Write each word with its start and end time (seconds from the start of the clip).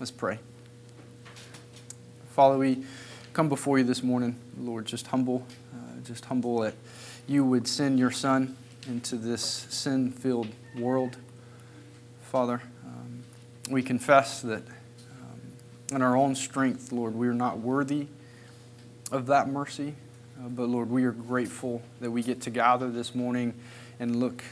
Let's 0.00 0.10
pray. 0.10 0.38
Father, 2.30 2.56
we 2.56 2.86
come 3.34 3.50
before 3.50 3.76
you 3.76 3.84
this 3.84 4.02
morning, 4.02 4.34
Lord, 4.58 4.86
just 4.86 5.08
humble, 5.08 5.46
uh, 5.74 6.00
just 6.06 6.24
humble 6.24 6.60
that 6.60 6.72
you 7.26 7.44
would 7.44 7.68
send 7.68 7.98
your 7.98 8.10
Son 8.10 8.56
into 8.86 9.16
this 9.16 9.42
sin 9.68 10.10
filled 10.10 10.48
world. 10.74 11.18
Father, 12.22 12.62
um, 12.86 13.24
we 13.68 13.82
confess 13.82 14.40
that 14.40 14.62
um, 14.66 15.40
in 15.92 16.00
our 16.00 16.16
own 16.16 16.34
strength, 16.34 16.92
Lord, 16.92 17.14
we 17.14 17.28
are 17.28 17.34
not 17.34 17.58
worthy 17.58 18.06
of 19.12 19.26
that 19.26 19.50
mercy. 19.50 19.92
Uh, 20.42 20.48
but 20.48 20.70
Lord, 20.70 20.88
we 20.88 21.04
are 21.04 21.12
grateful 21.12 21.82
that 22.00 22.10
we 22.10 22.22
get 22.22 22.40
to 22.40 22.50
gather 22.50 22.90
this 22.90 23.14
morning 23.14 23.52
and 23.98 24.16
look 24.16 24.42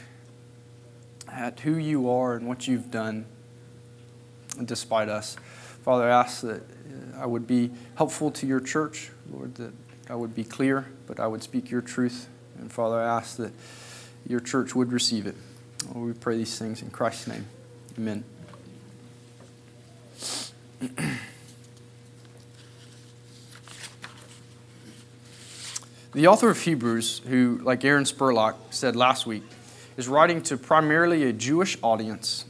at 1.27 1.61
who 1.61 1.75
you 1.75 2.07
are 2.07 2.35
and 2.35 2.47
what 2.47 2.67
you've 2.67 2.91
done 2.91 3.25
despite 4.67 5.09
us. 5.09 5.35
Father, 5.83 6.09
I 6.09 6.21
ask 6.21 6.41
that 6.41 6.61
uh, 6.61 7.21
I 7.21 7.25
would 7.25 7.47
be 7.47 7.71
helpful 7.95 8.31
to 8.31 8.45
your 8.45 8.59
church, 8.59 9.11
Lord, 9.31 9.55
that 9.55 9.73
I 10.09 10.15
would 10.15 10.35
be 10.35 10.43
clear, 10.43 10.87
but 11.07 11.19
I 11.19 11.27
would 11.27 11.43
speak 11.43 11.71
your 11.71 11.81
truth. 11.81 12.27
And 12.59 12.71
Father, 12.71 12.99
I 12.99 13.17
ask 13.17 13.37
that 13.37 13.53
your 14.27 14.39
church 14.39 14.75
would 14.75 14.91
receive 14.91 15.25
it. 15.25 15.35
Oh, 15.95 16.01
we 16.01 16.13
pray 16.13 16.37
these 16.37 16.59
things 16.59 16.81
in 16.81 16.89
Christ's 16.89 17.27
name. 17.27 17.45
Amen. 17.97 18.23
the 26.13 26.27
author 26.27 26.49
of 26.49 26.61
Hebrews, 26.61 27.21
who, 27.27 27.59
like 27.63 27.85
Aaron 27.85 28.03
Spurlock 28.03 28.55
said 28.71 28.95
last 28.95 29.25
week, 29.25 29.43
is 29.97 30.07
writing 30.07 30.41
to 30.43 30.57
primarily 30.57 31.23
a 31.23 31.33
Jewish 31.33 31.77
audience 31.81 32.45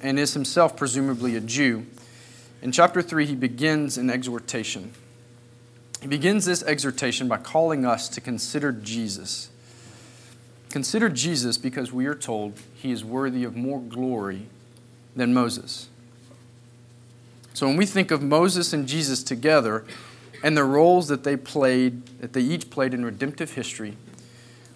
and 0.00 0.18
is 0.18 0.34
himself 0.34 0.76
presumably 0.76 1.36
a 1.36 1.40
Jew. 1.40 1.86
In 2.62 2.72
chapter 2.72 3.02
3, 3.02 3.26
he 3.26 3.34
begins 3.34 3.98
an 3.98 4.10
exhortation. 4.10 4.92
He 6.00 6.08
begins 6.08 6.44
this 6.44 6.62
exhortation 6.62 7.28
by 7.28 7.38
calling 7.38 7.84
us 7.84 8.08
to 8.10 8.20
consider 8.20 8.72
Jesus. 8.72 9.50
Consider 10.70 11.08
Jesus 11.08 11.58
because 11.58 11.92
we 11.92 12.06
are 12.06 12.14
told 12.14 12.60
he 12.74 12.92
is 12.92 13.04
worthy 13.04 13.44
of 13.44 13.56
more 13.56 13.80
glory 13.80 14.46
than 15.14 15.32
Moses. 15.32 15.88
So 17.54 17.66
when 17.66 17.76
we 17.76 17.86
think 17.86 18.10
of 18.10 18.22
Moses 18.22 18.72
and 18.74 18.86
Jesus 18.86 19.22
together 19.22 19.84
and 20.42 20.56
the 20.56 20.64
roles 20.64 21.08
that 21.08 21.24
they 21.24 21.36
played, 21.36 22.04
that 22.20 22.34
they 22.34 22.42
each 22.42 22.68
played 22.68 22.92
in 22.92 23.04
redemptive 23.04 23.54
history, 23.54 23.96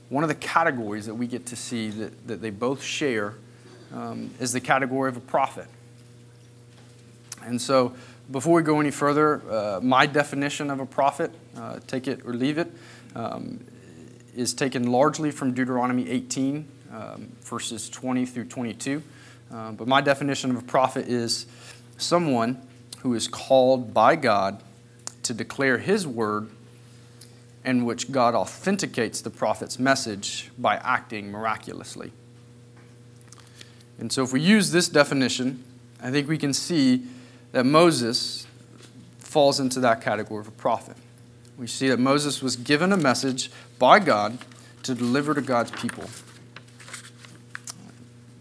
one 0.08 0.24
of 0.24 0.28
the 0.28 0.34
categories 0.34 1.06
that 1.06 1.14
we 1.14 1.26
get 1.26 1.44
to 1.46 1.56
see 1.56 1.90
that, 1.90 2.26
that 2.26 2.40
they 2.40 2.50
both 2.50 2.82
share 2.82 3.34
um, 3.92 4.30
is 4.40 4.52
the 4.52 4.60
category 4.60 5.08
of 5.08 5.16
a 5.16 5.20
prophet. 5.20 5.66
And 7.44 7.60
so, 7.60 7.94
before 8.30 8.54
we 8.54 8.62
go 8.62 8.78
any 8.80 8.90
further, 8.90 9.42
uh, 9.50 9.80
my 9.82 10.06
definition 10.06 10.70
of 10.70 10.78
a 10.78 10.86
prophet, 10.86 11.32
uh, 11.56 11.80
take 11.86 12.06
it 12.06 12.24
or 12.24 12.32
leave 12.32 12.58
it, 12.58 12.70
um, 13.16 13.64
is 14.36 14.54
taken 14.54 14.90
largely 14.90 15.30
from 15.30 15.52
Deuteronomy 15.52 16.08
18, 16.08 16.68
um, 16.92 17.28
verses 17.42 17.88
20 17.88 18.26
through 18.26 18.44
22. 18.44 19.02
Uh, 19.52 19.72
but 19.72 19.88
my 19.88 20.00
definition 20.00 20.50
of 20.50 20.58
a 20.58 20.62
prophet 20.62 21.08
is 21.08 21.46
someone 21.98 22.60
who 22.98 23.14
is 23.14 23.26
called 23.26 23.92
by 23.92 24.14
God 24.14 24.62
to 25.24 25.34
declare 25.34 25.78
his 25.78 26.06
word 26.06 26.48
in 27.64 27.84
which 27.84 28.10
God 28.10 28.34
authenticates 28.34 29.20
the 29.20 29.30
prophet's 29.30 29.78
message 29.78 30.50
by 30.58 30.76
acting 30.76 31.30
miraculously. 31.30 32.12
And 34.00 34.10
so, 34.10 34.24
if 34.24 34.32
we 34.32 34.40
use 34.40 34.72
this 34.72 34.88
definition, 34.88 35.62
I 36.02 36.10
think 36.10 36.26
we 36.26 36.38
can 36.38 36.54
see 36.54 37.04
that 37.52 37.64
Moses 37.64 38.46
falls 39.18 39.60
into 39.60 39.78
that 39.80 40.00
category 40.00 40.40
of 40.40 40.48
a 40.48 40.52
prophet. 40.52 40.96
We 41.58 41.66
see 41.66 41.88
that 41.88 41.98
Moses 41.98 42.42
was 42.42 42.56
given 42.56 42.92
a 42.92 42.96
message 42.96 43.50
by 43.78 43.98
God 43.98 44.38
to 44.84 44.94
deliver 44.94 45.34
to 45.34 45.42
God's 45.42 45.70
people. 45.72 46.04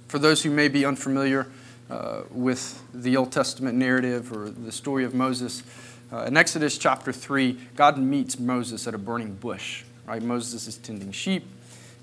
For 0.08 0.18
those 0.18 0.42
who 0.42 0.50
may 0.50 0.70
be 0.70 0.86
unfamiliar 0.86 1.48
uh, 1.90 2.22
with 2.32 2.82
the 2.94 3.18
Old 3.18 3.32
Testament 3.34 3.78
narrative 3.78 4.32
or 4.32 4.50
the 4.50 4.72
story 4.72 5.04
of 5.04 5.14
Moses, 5.14 5.64
uh, 6.12 6.24
in 6.24 6.38
Exodus 6.38 6.78
chapter 6.78 7.12
3, 7.12 7.60
God 7.76 7.98
meets 7.98 8.40
Moses 8.40 8.88
at 8.88 8.94
a 8.94 8.98
burning 8.98 9.36
bush. 9.36 9.84
Right? 10.08 10.22
Moses 10.22 10.68
is 10.68 10.78
tending 10.78 11.12
sheep, 11.12 11.46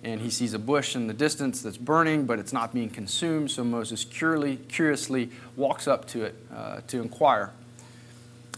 and 0.07 0.21
he 0.21 0.31
sees 0.31 0.55
a 0.55 0.59
bush 0.59 0.95
in 0.95 1.09
the 1.09 1.13
distance 1.13 1.63
that's 1.63 1.77
burning, 1.77 2.27
but 2.27 2.39
it's 2.39 2.53
not 2.53 2.73
being 2.73 2.89
consumed. 2.89 3.51
So 3.51 3.65
Moses 3.65 4.05
curiously, 4.05 4.57
curiously 4.69 5.31
walks 5.57 5.89
up 5.89 6.07
to 6.09 6.23
it 6.23 6.37
uh, 6.55 6.81
to 6.87 7.03
inquire. 7.03 7.51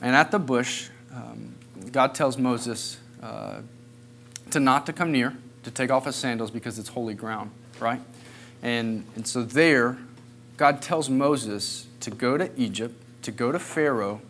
And 0.03 0.15
at 0.15 0.31
the 0.31 0.39
bush, 0.39 0.91
um, 1.11 1.55
God 1.91 2.15
tells 2.15 2.37
Moses 2.37 2.99
uh, 3.23 3.63
to 4.51 4.61
not 4.61 4.85
to 4.87 4.93
come 4.93 5.11
near, 5.11 5.39
to 5.63 5.71
take 5.71 5.91
off 5.91 6.05
his 6.05 6.17
sandals 6.17 6.51
because 6.51 6.79
it's 6.79 6.91
holy 6.91 7.15
ground, 7.15 7.51
right? 7.81 8.03
And, 8.63 9.07
and 9.17 9.27
so 9.27 9.43
there, 9.43 9.97
God 10.59 10.83
tells 10.83 11.09
Moses 11.09 11.87
to 12.01 12.11
go 12.11 12.37
to 12.37 12.51
Egypt, 12.61 12.95
to 13.23 13.31
go 13.31 13.53
to 13.53 13.59
Pharaoh, 13.59 14.21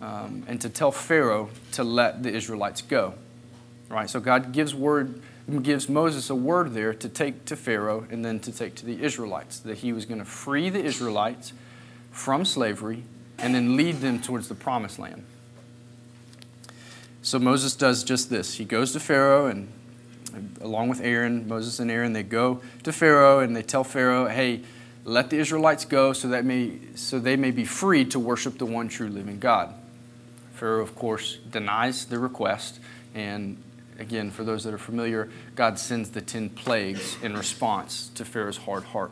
um, 0.00 0.42
and 0.48 0.60
to 0.60 0.68
tell 0.68 0.90
Pharaoh 0.90 1.50
to 1.72 1.84
let 1.84 2.24
the 2.24 2.32
Israelites 2.32 2.82
go. 2.82 3.14
Right? 3.88 4.10
So 4.10 4.18
God 4.18 4.50
gives 4.50 4.74
word 4.74 5.22
gives 5.56 5.88
Moses 5.88 6.28
a 6.28 6.34
word 6.34 6.74
there 6.74 6.92
to 6.92 7.08
take 7.08 7.46
to 7.46 7.56
Pharaoh 7.56 8.06
and 8.10 8.24
then 8.24 8.38
to 8.40 8.52
take 8.52 8.74
to 8.76 8.86
the 8.86 9.02
Israelites 9.02 9.58
that 9.60 9.78
he 9.78 9.92
was 9.92 10.04
going 10.04 10.18
to 10.18 10.24
free 10.24 10.68
the 10.68 10.84
Israelites 10.84 11.52
from 12.10 12.44
slavery 12.44 13.04
and 13.38 13.54
then 13.54 13.76
lead 13.76 14.00
them 14.00 14.20
towards 14.20 14.48
the 14.48 14.54
promised 14.54 14.98
land. 14.98 15.24
So 17.22 17.38
Moses 17.38 17.74
does 17.74 18.04
just 18.04 18.30
this. 18.30 18.54
He 18.54 18.64
goes 18.64 18.92
to 18.92 19.00
Pharaoh 19.00 19.46
and 19.46 19.72
along 20.60 20.88
with 20.88 21.00
Aaron, 21.00 21.48
Moses 21.48 21.80
and 21.80 21.90
Aaron, 21.90 22.12
they 22.12 22.22
go 22.22 22.60
to 22.82 22.92
Pharaoh 22.92 23.40
and 23.40 23.56
they 23.56 23.62
tell 23.62 23.84
Pharaoh, 23.84 24.28
"Hey, 24.28 24.62
let 25.04 25.30
the 25.30 25.38
Israelites 25.38 25.84
go 25.84 26.12
so 26.12 26.28
that 26.28 26.44
may 26.44 26.78
so 26.94 27.18
they 27.18 27.36
may 27.36 27.50
be 27.50 27.64
free 27.64 28.04
to 28.06 28.18
worship 28.18 28.58
the 28.58 28.66
one 28.66 28.88
true 28.88 29.08
living 29.08 29.38
God." 29.38 29.72
Pharaoh, 30.54 30.82
of 30.82 30.94
course, 30.94 31.38
denies 31.50 32.04
the 32.04 32.18
request. 32.18 32.80
And 33.14 33.56
again, 33.98 34.30
for 34.30 34.44
those 34.44 34.64
that 34.64 34.74
are 34.74 34.78
familiar, 34.78 35.28
God 35.54 35.78
sends 35.78 36.10
the 36.10 36.20
10 36.20 36.50
plagues 36.50 37.16
in 37.22 37.36
response 37.36 38.10
to 38.14 38.24
Pharaoh's 38.24 38.58
hard 38.58 38.84
heart. 38.84 39.10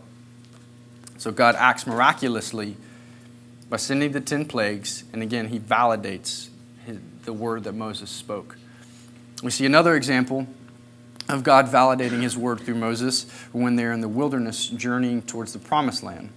So 1.19 1.30
God 1.30 1.54
acts 1.56 1.86
miraculously 1.86 2.76
by 3.69 3.78
sending 3.78 4.12
the 4.12 4.20
10 4.20 4.46
plagues. 4.46 5.04
And 5.12 5.22
again, 5.22 5.48
he 5.48 5.58
validates 5.58 6.48
his, 6.84 6.98
the 7.25 7.32
word 7.32 7.64
that 7.64 7.72
Moses 7.72 8.10
spoke. 8.10 8.56
We 9.42 9.50
see 9.50 9.66
another 9.66 9.94
example 9.94 10.46
of 11.28 11.42
God 11.42 11.66
validating 11.66 12.22
his 12.22 12.36
word 12.36 12.60
through 12.60 12.76
Moses 12.76 13.28
when 13.52 13.76
they're 13.76 13.92
in 13.92 14.00
the 14.00 14.08
wilderness 14.08 14.69
journeying 14.69 15.22
towards 15.22 15.52
the 15.52 15.58
promised 15.58 16.02
land. 16.02 16.30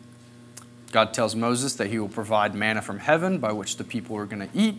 God 0.91 1.13
tells 1.13 1.35
Moses 1.35 1.75
that 1.75 1.87
he 1.87 1.99
will 1.99 2.09
provide 2.09 2.55
manna 2.55 2.81
from 2.81 2.99
heaven 2.99 3.37
by 3.37 3.51
which 3.51 3.77
the 3.77 3.83
people 3.83 4.17
are 4.17 4.25
going 4.25 4.47
to 4.47 4.57
eat. 4.57 4.77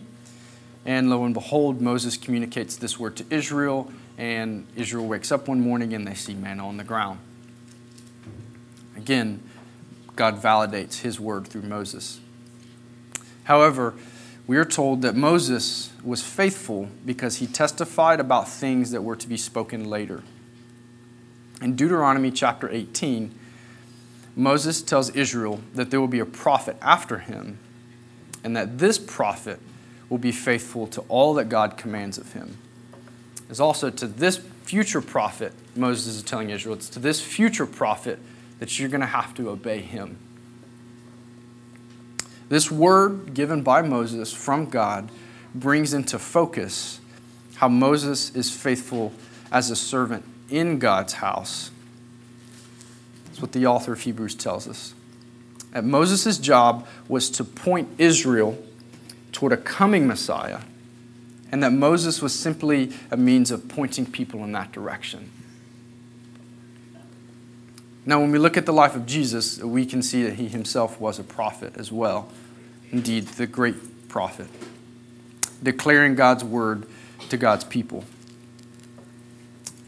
And 0.85 1.09
lo 1.09 1.23
and 1.25 1.33
behold, 1.33 1.81
Moses 1.81 2.17
communicates 2.17 2.75
this 2.75 2.99
word 2.99 3.15
to 3.17 3.25
Israel, 3.29 3.91
and 4.17 4.65
Israel 4.75 5.07
wakes 5.07 5.31
up 5.31 5.47
one 5.47 5.61
morning 5.61 5.93
and 5.93 6.07
they 6.07 6.15
see 6.15 6.33
manna 6.33 6.67
on 6.67 6.77
the 6.77 6.83
ground. 6.83 7.19
Again, 8.95 9.41
God 10.15 10.41
validates 10.41 11.01
his 11.01 11.19
word 11.19 11.47
through 11.47 11.63
Moses. 11.63 12.19
However, 13.45 13.93
we 14.47 14.57
are 14.57 14.65
told 14.65 15.01
that 15.03 15.15
Moses 15.15 15.91
was 16.03 16.21
faithful 16.21 16.89
because 17.05 17.37
he 17.37 17.47
testified 17.47 18.19
about 18.19 18.47
things 18.49 18.91
that 18.91 19.03
were 19.03 19.15
to 19.15 19.27
be 19.27 19.37
spoken 19.37 19.85
later. 19.85 20.23
In 21.61 21.75
Deuteronomy 21.75 22.31
chapter 22.31 22.69
18, 22.69 23.33
Moses 24.35 24.81
tells 24.81 25.09
Israel 25.11 25.61
that 25.75 25.91
there 25.91 25.99
will 25.99 26.07
be 26.07 26.19
a 26.19 26.25
prophet 26.25 26.75
after 26.81 27.19
him, 27.19 27.59
and 28.43 28.55
that 28.55 28.79
this 28.79 28.97
prophet 28.97 29.59
will 30.11 30.17
be 30.17 30.33
faithful 30.33 30.85
to 30.87 30.99
all 31.07 31.33
that 31.35 31.47
God 31.47 31.77
commands 31.77 32.17
of 32.17 32.33
him. 32.33 32.57
It's 33.49 33.61
also 33.61 33.89
to 33.89 34.05
this 34.05 34.37
future 34.63 35.01
prophet, 35.01 35.53
Moses 35.73 36.17
is 36.17 36.21
telling 36.21 36.49
Israel, 36.49 36.75
it's 36.75 36.89
to 36.89 36.99
this 36.99 37.21
future 37.21 37.65
prophet 37.65 38.19
that 38.59 38.77
you're 38.77 38.89
going 38.89 39.01
to 39.01 39.07
have 39.07 39.33
to 39.35 39.49
obey 39.49 39.79
him. 39.79 40.17
This 42.49 42.69
word 42.69 43.33
given 43.33 43.63
by 43.63 43.81
Moses 43.81 44.33
from 44.33 44.65
God 44.65 45.09
brings 45.55 45.93
into 45.93 46.19
focus 46.19 46.99
how 47.55 47.69
Moses 47.69 48.35
is 48.35 48.51
faithful 48.51 49.13
as 49.49 49.71
a 49.71 49.77
servant 49.77 50.25
in 50.49 50.77
God's 50.77 51.13
house. 51.13 51.71
That's 53.27 53.41
what 53.41 53.53
the 53.53 53.65
author 53.65 53.93
of 53.93 54.01
Hebrews 54.01 54.35
tells 54.35 54.67
us. 54.67 54.93
That 55.71 55.85
Moses' 55.85 56.37
job 56.37 56.85
was 57.07 57.29
to 57.29 57.45
point 57.45 57.87
Israel 57.97 58.61
toward 59.31 59.53
a 59.53 59.57
coming 59.57 60.07
Messiah, 60.07 60.59
and 61.51 61.61
that 61.63 61.71
Moses 61.71 62.21
was 62.21 62.37
simply 62.37 62.91
a 63.09 63.17
means 63.17 63.51
of 63.51 63.67
pointing 63.67 64.05
people 64.05 64.43
in 64.43 64.51
that 64.53 64.71
direction. 64.71 65.31
Now, 68.05 68.19
when 68.19 68.31
we 68.31 68.39
look 68.39 68.57
at 68.57 68.65
the 68.65 68.73
life 68.73 68.95
of 68.95 69.05
Jesus, 69.05 69.59
we 69.59 69.85
can 69.85 70.01
see 70.01 70.23
that 70.23 70.33
he 70.33 70.47
himself 70.47 70.99
was 70.99 71.19
a 71.19 71.23
prophet 71.23 71.73
as 71.77 71.91
well. 71.91 72.29
indeed 72.91 73.27
the 73.27 73.47
great 73.47 74.09
prophet, 74.09 74.47
declaring 75.63 76.15
God's 76.15 76.43
word 76.43 76.85
to 77.29 77.37
God's 77.37 77.63
people. 77.63 78.03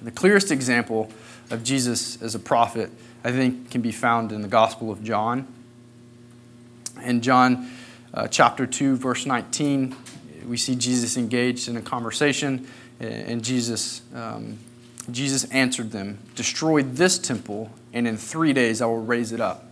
The 0.01 0.11
clearest 0.11 0.51
example 0.51 1.09
of 1.49 1.63
Jesus 1.63 2.21
as 2.21 2.35
a 2.35 2.39
prophet, 2.39 2.91
I 3.23 3.31
think, 3.31 3.71
can 3.71 3.81
be 3.81 3.91
found 3.91 4.31
in 4.31 4.41
the 4.41 4.47
Gospel 4.47 4.91
of 4.91 5.03
John. 5.03 5.47
And 7.01 7.21
John 7.21 7.69
uh, 8.13 8.27
chapter 8.27 8.67
2, 8.67 8.95
verse 8.97 9.25
19, 9.25 9.95
we 10.47 10.57
see 10.57 10.75
Jesus 10.75 11.17
engaged 11.17 11.67
in 11.67 11.77
a 11.77 11.81
conversation, 11.81 12.67
and 12.99 13.43
Jesus, 13.43 14.01
um, 14.13 14.59
Jesus 15.11 15.45
answered 15.45 15.91
them, 15.91 16.19
Destroy 16.35 16.83
this 16.83 17.17
temple, 17.17 17.71
and 17.91 18.07
in 18.07 18.17
three 18.17 18.53
days 18.53 18.81
I 18.81 18.85
will 18.85 19.01
raise 19.01 19.31
it 19.31 19.41
up. 19.41 19.65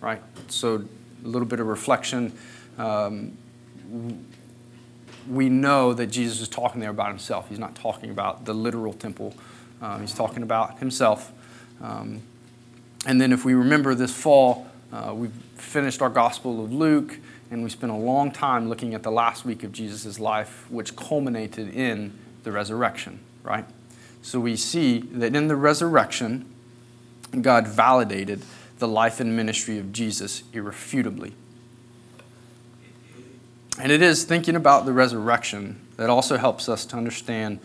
Right? 0.00 0.22
So, 0.48 0.84
a 1.24 1.28
little 1.28 1.46
bit 1.46 1.60
of 1.60 1.66
reflection. 1.66 2.32
Um, 2.78 3.36
we 5.28 5.48
know 5.48 5.92
that 5.92 6.06
Jesus 6.06 6.40
is 6.40 6.48
talking 6.48 6.80
there 6.80 6.90
about 6.90 7.08
himself. 7.08 7.48
He's 7.48 7.58
not 7.58 7.74
talking 7.74 8.10
about 8.10 8.44
the 8.44 8.54
literal 8.54 8.92
temple, 8.94 9.34
um, 9.82 10.00
he's 10.00 10.14
talking 10.14 10.42
about 10.42 10.78
himself. 10.78 11.32
Um, 11.82 12.22
and 13.06 13.20
then, 13.20 13.32
if 13.32 13.44
we 13.44 13.54
remember 13.54 13.94
this 13.94 14.14
fall, 14.14 14.66
uh, 14.92 15.12
we've 15.14 15.32
finished 15.56 16.00
our 16.00 16.08
Gospel 16.08 16.64
of 16.64 16.72
Luke, 16.72 17.18
and 17.50 17.62
we 17.62 17.70
spent 17.70 17.92
a 17.92 17.96
long 17.96 18.30
time 18.30 18.68
looking 18.68 18.94
at 18.94 19.02
the 19.02 19.10
last 19.10 19.44
week 19.44 19.64
of 19.64 19.72
Jesus' 19.72 20.18
life, 20.18 20.66
which 20.70 20.96
culminated 20.96 21.74
in 21.74 22.16
the 22.44 22.52
resurrection, 22.52 23.20
right? 23.42 23.64
So 24.22 24.40
we 24.40 24.56
see 24.56 24.98
that 24.98 25.34
in 25.34 25.48
the 25.48 25.56
resurrection, 25.56 26.46
God 27.40 27.66
validated 27.66 28.42
the 28.78 28.88
life 28.88 29.20
and 29.20 29.36
ministry 29.36 29.78
of 29.78 29.92
Jesus 29.92 30.42
irrefutably. 30.52 31.32
And 33.80 33.92
it 33.92 34.02
is 34.02 34.24
thinking 34.24 34.56
about 34.56 34.86
the 34.86 34.92
resurrection 34.92 35.80
that 35.96 36.10
also 36.10 36.36
helps 36.36 36.68
us 36.68 36.84
to 36.86 36.96
understand, 36.96 37.60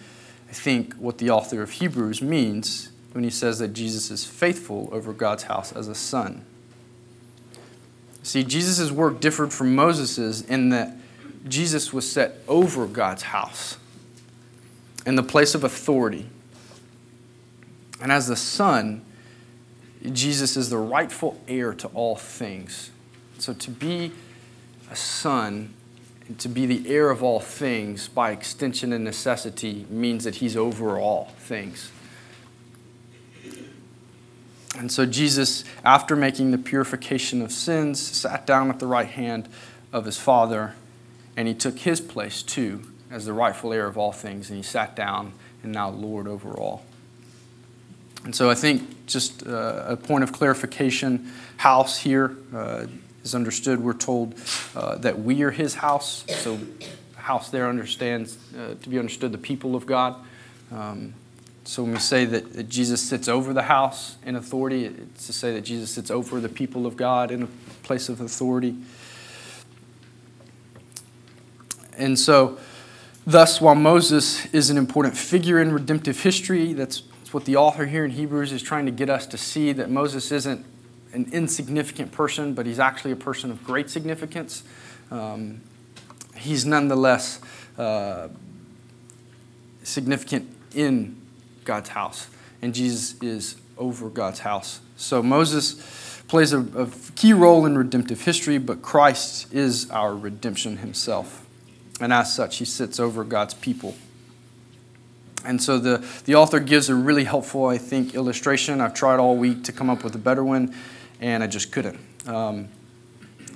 I 0.50 0.54
think, 0.54 0.94
what 0.96 1.18
the 1.18 1.30
author 1.30 1.62
of 1.62 1.72
Hebrews 1.72 2.22
means 2.22 2.92
when 3.14 3.24
he 3.24 3.30
says 3.30 3.60
that 3.60 3.70
Jesus 3.70 4.12
is 4.12 4.26
faithful 4.26 4.90
over 4.92 5.14
God's 5.14 5.44
house 5.44 5.72
as 5.72 5.88
a 5.88 5.96
son. 5.96 6.46
See, 8.24 8.44
Jesus' 8.44 8.90
work 8.90 9.20
differed 9.20 9.54
from 9.54 9.76
Moses's 9.76 10.42
in 10.42 10.70
that 10.70 10.96
Jesus 11.48 11.92
was 11.94 12.10
set 12.10 12.38
over 12.48 12.88
God's 12.88 13.24
house 13.24 13.78
in 15.06 15.16
the 15.16 15.24
place 15.24 15.54
of 15.54 15.64
authority. 15.64 16.30
And 18.02 18.12
as 18.12 18.28
the 18.28 18.36
Son, 18.36 19.04
Jesus 20.12 20.58
is 20.58 20.70
the 20.70 20.78
rightful 20.78 21.40
heir 21.48 21.74
to 21.74 21.88
all 21.90 22.16
things. 22.16 22.92
So 23.40 23.54
to 23.54 23.72
be 23.72 24.12
a 24.92 24.96
son 24.96 25.74
and 26.28 26.38
to 26.40 26.50
be 26.50 26.66
the 26.66 26.90
heir 26.90 27.10
of 27.10 27.24
all 27.24 27.40
things 27.40 28.08
by 28.08 28.32
extension 28.32 28.92
and 28.92 29.04
necessity 29.04 29.86
means 29.90 30.24
that 30.26 30.36
he's 30.36 30.58
over 30.58 31.00
all 31.00 31.34
things. 31.40 31.92
And 34.78 34.92
so 34.92 35.06
Jesus, 35.06 35.64
after 35.84 36.16
making 36.16 36.52
the 36.52 36.58
purification 36.58 37.42
of 37.42 37.52
sins, 37.52 38.00
sat 38.00 38.48
down 38.48 38.70
at 38.70 38.80
the 38.80 38.88
right 38.88 39.08
hand 39.08 39.48
of 39.92 40.06
his 40.06 40.18
Father, 40.18 40.74
and 41.38 41.48
he 41.48 41.54
took 41.54 41.80
his 41.80 42.02
place 42.02 42.42
too 42.42 42.82
as 43.12 43.26
the 43.26 43.34
rightful 43.34 43.72
heir 43.72 43.86
of 43.86 43.98
all 43.98 44.12
things, 44.12 44.50
and 44.50 44.58
he 44.58 44.64
sat 44.64 44.96
down 44.96 45.34
and 45.62 45.72
now 45.72 45.90
Lord 45.90 46.28
over 46.28 46.54
all. 46.54 46.84
And 48.26 48.36
so 48.36 48.50
I 48.50 48.56
think 48.56 49.06
just 49.06 49.46
uh, 49.46 49.86
a 49.88 49.98
point 49.98 50.24
of 50.24 50.32
clarification 50.32 51.32
house 51.58 52.00
here 52.00 52.36
uh, 52.54 52.88
is 53.24 53.36
understood. 53.36 53.80
We're 53.80 53.94
told 53.94 54.36
uh, 54.76 54.96
that 54.98 55.20
we 55.20 55.44
are 55.44 55.52
his 55.52 55.76
house. 55.76 56.26
So, 56.28 56.60
house 57.16 57.50
there 57.50 57.70
understands 57.70 58.38
uh, 58.58 58.76
to 58.82 58.90
be 58.90 59.00
understood 59.00 59.32
the 59.32 59.38
people 59.38 59.76
of 59.76 59.86
God. 59.86 60.16
Um, 60.72 61.14
so, 61.66 61.84
when 61.84 61.94
we 61.94 62.00
say 62.00 62.26
that, 62.26 62.54
that, 62.54 62.68
Jesus 62.68 63.02
sits 63.02 63.30
over 63.30 63.54
the 63.54 63.64
house 63.64 64.18
in 64.26 64.36
authority, 64.36 64.86
it's 64.86 65.28
to 65.28 65.34
say 65.34 65.54
that 65.54 65.62
Jesus 65.62 65.92
sits 65.92 66.12
over 66.12 66.42
the 66.42 66.50
people 66.50 66.86
of 66.86 66.98
God 66.98 67.32
in 67.32 67.44
a 67.44 67.48
place 67.84 68.10
of 68.10 68.20
authority. 68.20 68.76
And 71.98 72.20
so, 72.20 72.58
thus, 73.26 73.62
while 73.62 73.76
Moses 73.76 74.46
is 74.48 74.70
an 74.70 74.78
important 74.78 75.16
figure 75.16 75.62
in 75.62 75.72
redemptive 75.72 76.22
history, 76.22 76.74
that's 76.74 77.04
what 77.32 77.46
the 77.46 77.56
author 77.56 77.86
here 77.86 78.04
in 78.04 78.12
Hebrews 78.12 78.52
is 78.52 78.62
trying 78.62 78.86
to 78.86 78.92
get 78.92 79.10
us 79.10 79.26
to 79.28 79.38
see 79.38 79.72
that 79.72 79.90
Moses 79.90 80.34
isn't 80.34 80.66
an 81.14 81.30
insignificant 81.32 82.12
person, 82.12 82.54
but 82.54 82.66
he's 82.66 82.80
actually 82.80 83.12
a 83.12 83.16
person 83.16 83.52
of 83.52 83.64
great 83.64 83.90
significance. 83.90 84.64
Um, 85.12 85.62
he's 86.36 86.66
nonetheless 86.66 87.40
uh, 87.78 88.28
significant 89.84 90.54
in 90.76 91.23
God's 91.66 91.90
house, 91.90 92.28
and 92.62 92.74
Jesus 92.74 93.22
is 93.22 93.56
over 93.78 94.10
God's 94.10 94.40
house. 94.40 94.80
So 94.98 95.24
Moses 95.24 96.22
plays 96.28 96.54
a, 96.54 96.60
a 96.60 96.88
key 97.16 97.34
role 97.34 97.66
in 97.66 97.78
redemptive 97.78 98.22
history, 98.22 98.58
but 98.58 98.82
Christ 98.82 99.54
is 99.54 99.90
our 99.92 100.16
redemption 100.16 100.78
himself. 100.78 101.46
And 102.00 102.12
as 102.12 102.34
such, 102.34 102.58
he 102.58 102.66
sits 102.66 103.00
over 103.00 103.24
God's 103.24 103.54
people. 103.54 103.96
And 105.46 105.62
so 105.62 105.78
the, 105.78 106.06
the 106.26 106.36
author 106.36 106.60
gives 106.60 106.90
a 106.90 106.96
really 106.96 107.26
helpful, 107.26 107.66
I 107.66 107.78
think, 107.78 108.16
illustration. 108.16 108.80
I've 108.82 108.94
tried 108.94 109.20
all 109.20 109.36
week 109.36 109.64
to 109.66 109.72
come 109.72 109.90
up 109.90 110.04
with 110.04 110.16
a 110.16 110.20
better 110.20 110.44
one 110.44 110.74
and 111.20 111.44
I 111.44 111.48
just 111.48 111.72
couldn't. 111.72 112.00
Um, 112.28 112.70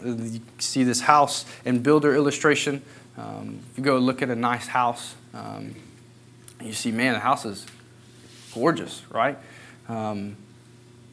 you 0.04 0.42
see 0.60 0.84
this 0.84 1.02
house 1.02 1.46
and 1.66 1.82
builder 1.82 2.16
illustration. 2.16 2.82
Um, 3.18 3.60
if 3.72 3.78
you 3.78 3.84
go 3.84 3.98
look 3.98 4.22
at 4.22 4.30
a 4.30 4.36
nice 4.36 4.68
house, 4.68 5.16
um, 5.34 5.76
you 6.62 6.74
see, 6.74 6.92
man, 6.92 7.14
the 7.14 7.20
house 7.20 7.46
is 7.46 7.66
gorgeous, 8.58 9.04
right? 9.12 9.38
Um, 9.88 10.36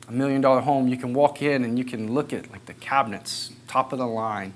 a 0.08 0.12
million 0.12 0.40
dollar 0.40 0.60
home, 0.60 0.88
you 0.88 0.96
can 0.96 1.14
walk 1.14 1.42
in 1.42 1.64
and 1.64 1.78
you 1.78 1.84
can 1.84 2.12
look 2.12 2.32
at 2.32 2.50
like 2.50 2.66
the 2.66 2.74
cabinets, 2.74 3.52
top 3.68 3.92
of 3.92 3.98
the 3.98 4.06
line, 4.06 4.54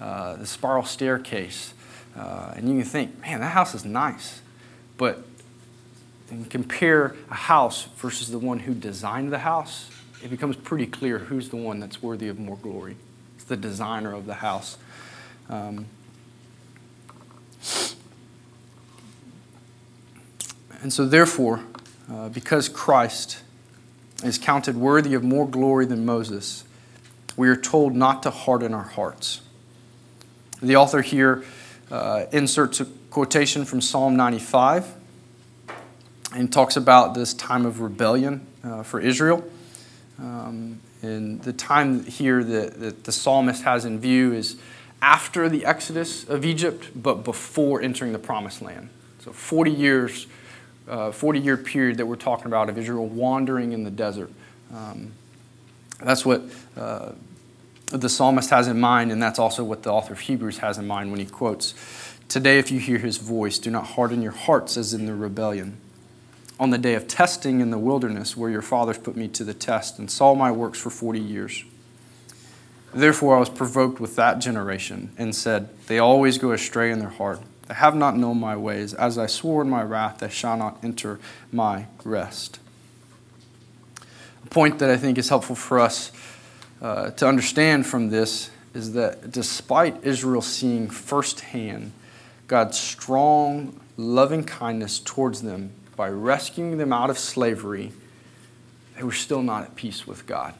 uh, 0.00 0.36
the 0.36 0.46
spiral 0.46 0.84
staircase, 0.84 1.74
uh, 2.16 2.52
and 2.56 2.68
you 2.68 2.76
can 2.76 2.84
think, 2.84 3.20
man, 3.20 3.40
that 3.40 3.52
house 3.52 3.74
is 3.74 3.84
nice. 3.84 4.40
But 4.96 5.24
compare 6.50 7.14
a 7.30 7.34
house 7.34 7.84
versus 7.96 8.30
the 8.30 8.38
one 8.38 8.60
who 8.60 8.74
designed 8.74 9.32
the 9.32 9.38
house, 9.38 9.90
it 10.22 10.28
becomes 10.28 10.56
pretty 10.56 10.86
clear 10.86 11.18
who's 11.18 11.50
the 11.50 11.56
one 11.56 11.78
that's 11.80 12.02
worthy 12.02 12.28
of 12.28 12.38
more 12.38 12.56
glory. 12.56 12.96
It's 13.36 13.44
the 13.44 13.56
designer 13.56 14.12
of 14.12 14.26
the 14.26 14.34
house. 14.34 14.78
Um, 15.48 15.86
and 20.82 20.92
so, 20.92 21.04
therefore, 21.04 21.62
uh, 22.10 22.28
because 22.28 22.68
Christ 22.68 23.42
is 24.22 24.38
counted 24.38 24.76
worthy 24.76 25.14
of 25.14 25.22
more 25.22 25.48
glory 25.48 25.86
than 25.86 26.04
Moses, 26.04 26.64
we 27.36 27.48
are 27.48 27.56
told 27.56 27.94
not 27.94 28.22
to 28.22 28.30
harden 28.30 28.72
our 28.72 28.82
hearts. 28.82 29.40
The 30.62 30.76
author 30.76 31.02
here 31.02 31.44
uh, 31.90 32.26
inserts 32.32 32.80
a 32.80 32.86
quotation 33.10 33.64
from 33.64 33.80
Psalm 33.80 34.16
95 34.16 34.94
and 36.34 36.52
talks 36.52 36.76
about 36.76 37.14
this 37.14 37.34
time 37.34 37.66
of 37.66 37.80
rebellion 37.80 38.46
uh, 38.64 38.82
for 38.82 39.00
Israel. 39.00 39.44
Um, 40.18 40.80
and 41.02 41.42
the 41.42 41.52
time 41.52 42.04
here 42.04 42.42
that, 42.42 42.80
that 42.80 43.04
the 43.04 43.12
psalmist 43.12 43.62
has 43.64 43.84
in 43.84 44.00
view 44.00 44.32
is 44.32 44.56
after 45.02 45.48
the 45.48 45.64
exodus 45.64 46.28
of 46.28 46.44
Egypt, 46.44 46.90
but 46.94 47.22
before 47.22 47.82
entering 47.82 48.12
the 48.12 48.18
promised 48.18 48.62
land. 48.62 48.88
So 49.20 49.32
40 49.32 49.70
years, 49.70 50.26
uh, 50.88 51.12
40 51.12 51.40
year 51.40 51.56
period 51.56 51.98
that 51.98 52.06
we're 52.06 52.16
talking 52.16 52.46
about 52.46 52.68
of 52.68 52.78
Israel 52.78 53.06
wandering 53.06 53.72
in 53.72 53.84
the 53.84 53.90
desert. 53.90 54.30
Um, 54.74 55.12
that's 56.02 56.24
what 56.26 56.42
uh, 56.76 57.12
the 57.88 58.08
psalmist 58.08 58.50
has 58.50 58.68
in 58.68 58.80
mind, 58.80 59.12
and 59.12 59.22
that's 59.22 59.38
also 59.38 59.64
what 59.64 59.82
the 59.82 59.90
author 59.90 60.12
of 60.12 60.20
Hebrews 60.20 60.58
has 60.58 60.78
in 60.78 60.86
mind 60.86 61.10
when 61.10 61.20
he 61.20 61.26
quotes 61.26 61.74
Today, 62.28 62.58
if 62.58 62.72
you 62.72 62.80
hear 62.80 62.98
his 62.98 63.18
voice, 63.18 63.58
do 63.58 63.70
not 63.70 63.86
harden 63.86 64.20
your 64.20 64.32
hearts 64.32 64.76
as 64.76 64.92
in 64.92 65.06
the 65.06 65.14
rebellion 65.14 65.78
on 66.58 66.70
the 66.70 66.78
day 66.78 66.94
of 66.94 67.06
testing 67.06 67.60
in 67.60 67.70
the 67.70 67.78
wilderness, 67.78 68.36
where 68.36 68.50
your 68.50 68.62
fathers 68.62 68.98
put 68.98 69.14
me 69.14 69.28
to 69.28 69.44
the 69.44 69.54
test 69.54 69.98
and 69.98 70.10
saw 70.10 70.34
my 70.34 70.50
works 70.50 70.78
for 70.78 70.90
40 70.90 71.20
years. 71.20 71.64
Therefore, 72.94 73.36
I 73.36 73.40
was 73.40 73.50
provoked 73.50 74.00
with 74.00 74.16
that 74.16 74.38
generation 74.38 75.10
and 75.18 75.34
said, 75.34 75.68
They 75.86 75.98
always 75.98 76.38
go 76.38 76.52
astray 76.52 76.90
in 76.90 76.98
their 76.98 77.10
heart. 77.10 77.40
They 77.66 77.74
have 77.74 77.96
not 77.96 78.16
known 78.16 78.38
my 78.38 78.56
ways. 78.56 78.94
As 78.94 79.18
I 79.18 79.26
swore 79.26 79.62
in 79.62 79.70
my 79.70 79.82
wrath, 79.82 80.18
they 80.18 80.28
shall 80.28 80.56
not 80.56 80.78
enter 80.82 81.18
my 81.52 81.86
rest. 82.04 82.58
A 84.44 84.48
point 84.48 84.78
that 84.78 84.90
I 84.90 84.96
think 84.96 85.18
is 85.18 85.28
helpful 85.28 85.56
for 85.56 85.80
us 85.80 86.12
uh, 86.80 87.10
to 87.10 87.26
understand 87.26 87.86
from 87.86 88.10
this 88.10 88.50
is 88.74 88.92
that 88.92 89.30
despite 89.30 90.04
Israel 90.04 90.42
seeing 90.42 90.88
firsthand 90.88 91.92
God's 92.46 92.78
strong, 92.78 93.80
loving 93.96 94.44
kindness 94.44 95.00
towards 95.00 95.42
them 95.42 95.72
by 95.96 96.08
rescuing 96.08 96.76
them 96.76 96.92
out 96.92 97.10
of 97.10 97.18
slavery, 97.18 97.92
they 98.96 99.02
were 99.02 99.12
still 99.12 99.42
not 99.42 99.62
at 99.62 99.74
peace 99.74 100.06
with 100.06 100.26
God. 100.26 100.54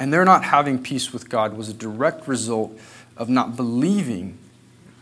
And 0.00 0.10
their 0.10 0.24
not 0.24 0.44
having 0.44 0.82
peace 0.82 1.12
with 1.12 1.28
God 1.28 1.56
was 1.56 1.68
a 1.68 1.74
direct 1.74 2.26
result 2.26 2.76
of 3.18 3.28
not 3.28 3.54
believing 3.54 4.38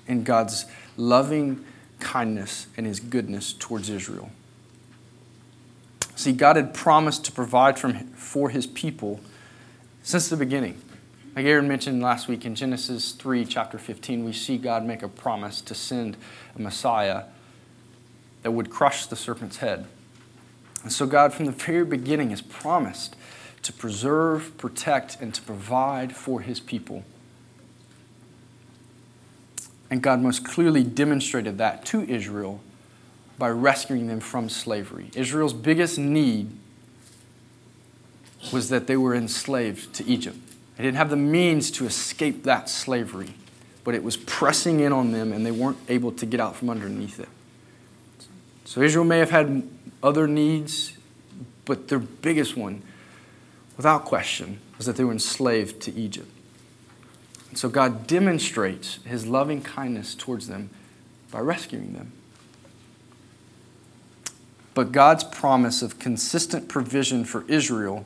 in 0.09 0.25
God's 0.25 0.67
loving 0.97 1.65
kindness 2.01 2.67
and 2.77 2.85
his 2.85 2.99
goodness 2.99 3.53
towards 3.53 3.89
Israel. 3.89 4.31
See, 6.17 6.33
God 6.33 6.57
had 6.57 6.75
promised 6.75 7.25
to 7.27 7.33
provide 7.33 7.79
for 7.79 8.51
his 8.51 8.67
people 8.67 9.21
since 10.03 10.29
the 10.29 10.37
beginning. 10.37 10.81
Like 11.37 11.47
Aaron 11.47 11.69
mentioned 11.69 12.03
last 12.03 12.27
week 12.27 12.45
in 12.45 12.57
Genesis 12.57 13.13
3, 13.13 13.45
chapter 13.45 13.79
15, 13.79 14.25
we 14.25 14.33
see 14.33 14.59
God 14.59 14.85
make 14.85 15.05
a 15.05 15.09
promise 15.09 15.61
to 15.61 15.75
send 15.77 16.17
a 16.57 16.61
Messiah 16.61 17.25
that 18.43 18.51
would 18.51 18.69
crush 18.69 19.07
the 19.07 19.15
serpent's 19.15 19.59
head. 19.59 19.87
And 20.83 20.93
so, 20.93 21.07
God, 21.07 21.33
from 21.33 21.47
the 21.47 21.53
very 21.53 21.85
beginning, 21.85 22.31
has 22.31 22.41
promised 22.41 23.15
to 23.69 23.73
preserve, 23.75 24.57
protect, 24.57 25.21
and 25.21 25.35
to 25.35 25.43
provide 25.43 26.17
for 26.17 26.41
his 26.41 26.59
people. 26.59 27.05
And 29.91 30.03
God 30.03 30.23
most 30.23 30.43
clearly 30.43 30.83
demonstrated 30.83 31.59
that 31.59 31.85
to 31.87 32.01
Israel 32.01 32.63
by 33.37 33.51
rescuing 33.51 34.07
them 34.07 34.21
from 34.21 34.49
slavery. 34.49 35.11
Israel's 35.15 35.53
biggest 35.53 35.99
need 35.99 36.51
was 38.55 38.71
that 38.71 38.87
they 38.87 38.97
were 38.97 39.15
enslaved 39.15 39.93
to 39.97 40.05
Egypt. 40.07 40.39
They 40.79 40.85
didn't 40.85 40.97
have 40.97 41.11
the 41.11 41.17
means 41.17 41.71
to 41.73 41.85
escape 41.85 42.45
that 42.45 42.71
slavery, 42.71 43.35
but 43.85 43.95
it 43.95 44.03
was 44.03 44.17
pressing 44.17 44.81
in 44.81 44.95
on 44.95 45.13
them 45.13 45.31
and 45.31 45.45
they 45.45 45.51
weren't 45.51 45.79
able 45.91 46.13
to 46.13 46.25
get 46.25 46.41
out 46.41 46.57
from 46.57 46.71
underneath 46.71 47.21
it. 47.21 47.29
So 48.65 48.81
Israel 48.81 49.05
may 49.05 49.19
have 49.19 49.31
had 49.31 49.69
other 50.03 50.27
needs, 50.27 50.95
but 51.67 51.89
their 51.89 51.99
biggest 51.99 52.57
one, 52.57 52.83
without 53.79 54.05
question, 54.05 54.61
was 54.77 54.85
that 54.85 54.97
they 54.97 55.05
were 55.05 55.13
enslaved 55.13 55.81
to 55.81 55.95
Egypt. 55.95 56.29
And 57.49 57.57
so 57.57 57.71
God 57.71 58.07
demonstrates 58.07 58.99
his 59.05 59.27
loving 59.27 59.63
kindness 59.63 60.15
towards 60.15 60.49
them 60.49 60.69
by 61.31 61.41
rescuing 61.41 61.95
them. 61.95 62.13
But 64.75 64.93
God's 64.93 65.25
promise 65.25 65.81
of 65.81 65.99
consistent 65.99 66.69
provision 66.69 67.25
for 67.25 67.45
Israel 67.49 68.05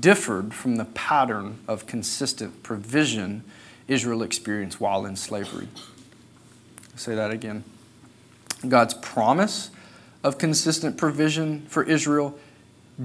differed 0.00 0.54
from 0.54 0.76
the 0.76 0.84
pattern 0.84 1.58
of 1.66 1.86
consistent 1.86 2.62
provision 2.62 3.42
Israel 3.88 4.22
experienced 4.22 4.80
while 4.80 5.04
in 5.04 5.16
slavery. 5.16 5.68
I'll 6.92 6.98
say 6.98 7.14
that 7.16 7.32
again. 7.32 7.64
God's 8.68 8.94
promise 8.94 9.70
of 10.22 10.38
consistent 10.38 10.96
provision 10.96 11.62
for 11.66 11.82
Israel 11.82 12.38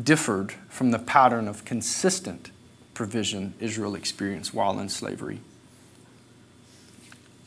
differed 0.04 0.54
from 0.70 0.92
the 0.92 1.00
pattern 1.00 1.48
of 1.48 1.66
consistent 1.66 2.52
provision 2.94 3.54
Israel 3.60 3.96
experienced 3.96 4.54
while 4.54 4.80
in 4.80 4.90
slavery. 4.90 5.40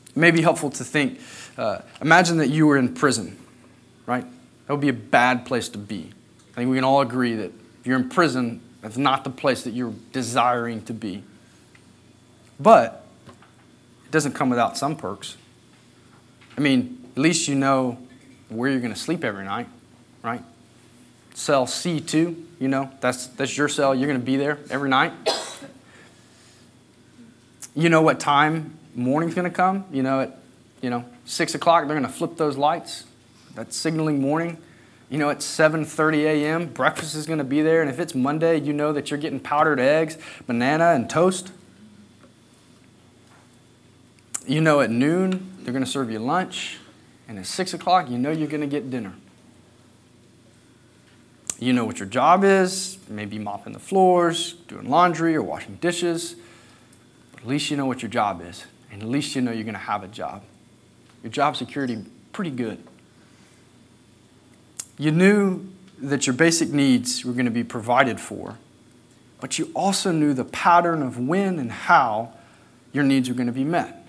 It 0.09 0.17
may 0.17 0.31
be 0.31 0.43
helpful 0.43 0.71
to 0.71 0.85
think 0.85 1.21
uh, 1.57 1.81
imagine 2.01 2.39
that 2.39 2.49
you 2.49 2.67
were 2.67 2.77
in 2.77 2.95
prison, 2.95 3.37
right? 4.07 4.25
That 4.67 4.73
would 4.73 4.81
be 4.81 4.89
a 4.89 4.93
bad 4.93 5.45
place 5.45 5.69
to 5.71 5.79
be. 5.79 6.11
I 6.53 6.55
think 6.57 6.71
we 6.71 6.77
can 6.77 6.85
all 6.85 7.01
agree 7.01 7.35
that 7.35 7.53
if 7.81 7.87
you're 7.87 7.99
in 7.99 8.09
prison, 8.09 8.61
that's 8.81 8.97
not 8.97 9.25
the 9.25 9.31
place 9.31 9.65
that 9.65 9.73
you're 9.73 9.95
desiring 10.13 10.83
to 10.85 10.95
be. 10.95 11.23
But 12.61 13.05
it 14.05 14.11
doesn't 14.11 14.33
come 14.33 14.51
without 14.51 14.77
some 14.77 14.97
perks. 14.97 15.37
I 16.57 16.61
mean, 16.61 17.05
at 17.17 17.21
least 17.21 17.49
you 17.49 17.55
know 17.55 17.99
where 18.49 18.71
you're 18.71 18.81
going 18.81 18.93
to 18.93 18.99
sleep 18.99 19.25
every 19.25 19.45
night, 19.45 19.69
right? 20.23 20.43
Cell 21.39 21.67
C2, 21.67 22.45
you 22.59 22.67
know, 22.67 22.91
that's, 22.99 23.29
that's 23.29 23.57
your 23.57 23.69
cell. 23.69 23.95
You're 23.95 24.09
going 24.09 24.19
to 24.19 24.27
be 24.27 24.35
there 24.37 24.59
every 24.71 24.91
night. 24.91 25.13
You 27.77 27.89
know 27.89 28.03
what 28.03 28.19
time 28.19 28.77
morning's 28.97 29.35
going 29.37 29.49
to 29.49 29.55
come. 29.55 29.85
You 29.93 30.03
know, 30.03 30.23
at 30.23 30.37
you 30.83 30.91
know, 30.91 31.05
6 31.27 31.55
o'clock, 31.55 31.87
they're 31.87 31.97
going 31.97 32.11
to 32.11 32.13
flip 32.13 32.37
those 32.37 32.57
lights. 32.57 33.05
That's 33.55 33.77
signaling 33.77 34.21
morning. 34.21 34.59
You 35.11 35.19
know, 35.19 35.31
at 35.31 35.39
7:30 35.39 36.25
a.m., 36.25 36.67
breakfast 36.67 37.15
is 37.15 37.25
going 37.25 37.39
to 37.39 37.45
be 37.45 37.63
there, 37.63 37.83
and 37.83 37.89
if 37.89 38.01
it's 38.01 38.17
Monday, 38.17 38.59
you 38.59 38.73
know 38.73 38.93
that 38.93 39.13
you're 39.13 39.21
getting 39.21 39.39
powdered 39.39 39.79
eggs, 39.79 40.19
banana, 40.49 40.87
and 40.87 41.09
toast. 41.09 41.53
You 44.45 44.61
know, 44.61 44.81
at 44.81 44.91
noon, 44.91 45.53
they're 45.61 45.73
going 45.73 45.85
to 45.85 45.91
serve 45.91 46.11
you 46.11 46.19
lunch, 46.19 46.79
and 47.29 47.39
at 47.39 47.47
6 47.47 47.75
o'clock, 47.75 48.11
you 48.11 48.19
know 48.19 48.33
you're 48.33 48.49
going 48.49 48.63
to 48.63 48.67
get 48.67 48.91
dinner. 48.91 49.13
You 51.59 51.73
know 51.73 51.85
what 51.85 51.99
your 51.99 52.09
job 52.09 52.45
is, 52.45 52.99
maybe 53.09 53.39
mopping 53.39 53.73
the 53.73 53.81
floors, 53.81 54.53
doing 54.69 54.89
laundry, 54.89 55.35
or 55.35 55.43
washing 55.43 55.77
dishes, 55.77 56.37
but 57.33 57.43
at 57.43 57.49
least 57.49 57.71
you 57.71 57.77
know 57.77 57.87
what 57.87 58.01
your 58.01 58.11
job 58.11 58.41
is, 58.47 58.65
and 58.93 59.03
at 59.03 59.09
least 59.09 59.35
you 59.35 59.43
know 59.43 59.51
you're 59.51 59.65
going 59.65 59.75
to 59.75 59.81
have 59.81 60.05
a 60.05 60.09
job. 60.09 60.45
Your 61.23 61.33
job 61.33 61.57
security, 61.57 62.05
pretty 62.33 62.53
good. 62.53 62.79
You 64.99 65.11
knew 65.11 65.67
that 66.01 66.29
your 66.29 66.35
basic 66.35 66.71
needs 66.71 67.25
were 67.25 67.33
going 67.33 67.45
to 67.47 67.51
be 67.51 67.65
provided 67.65 68.21
for, 68.21 68.57
but 69.41 69.59
you 69.59 69.73
also 69.75 70.13
knew 70.13 70.35
the 70.35 70.45
pattern 70.45 71.03
of 71.03 71.19
when 71.19 71.59
and 71.59 71.73
how 71.73 72.33
your 72.93 73.03
needs 73.03 73.29
were 73.29 73.35
going 73.35 73.49
to 73.49 73.53
be 73.53 73.65
met. 73.65 74.07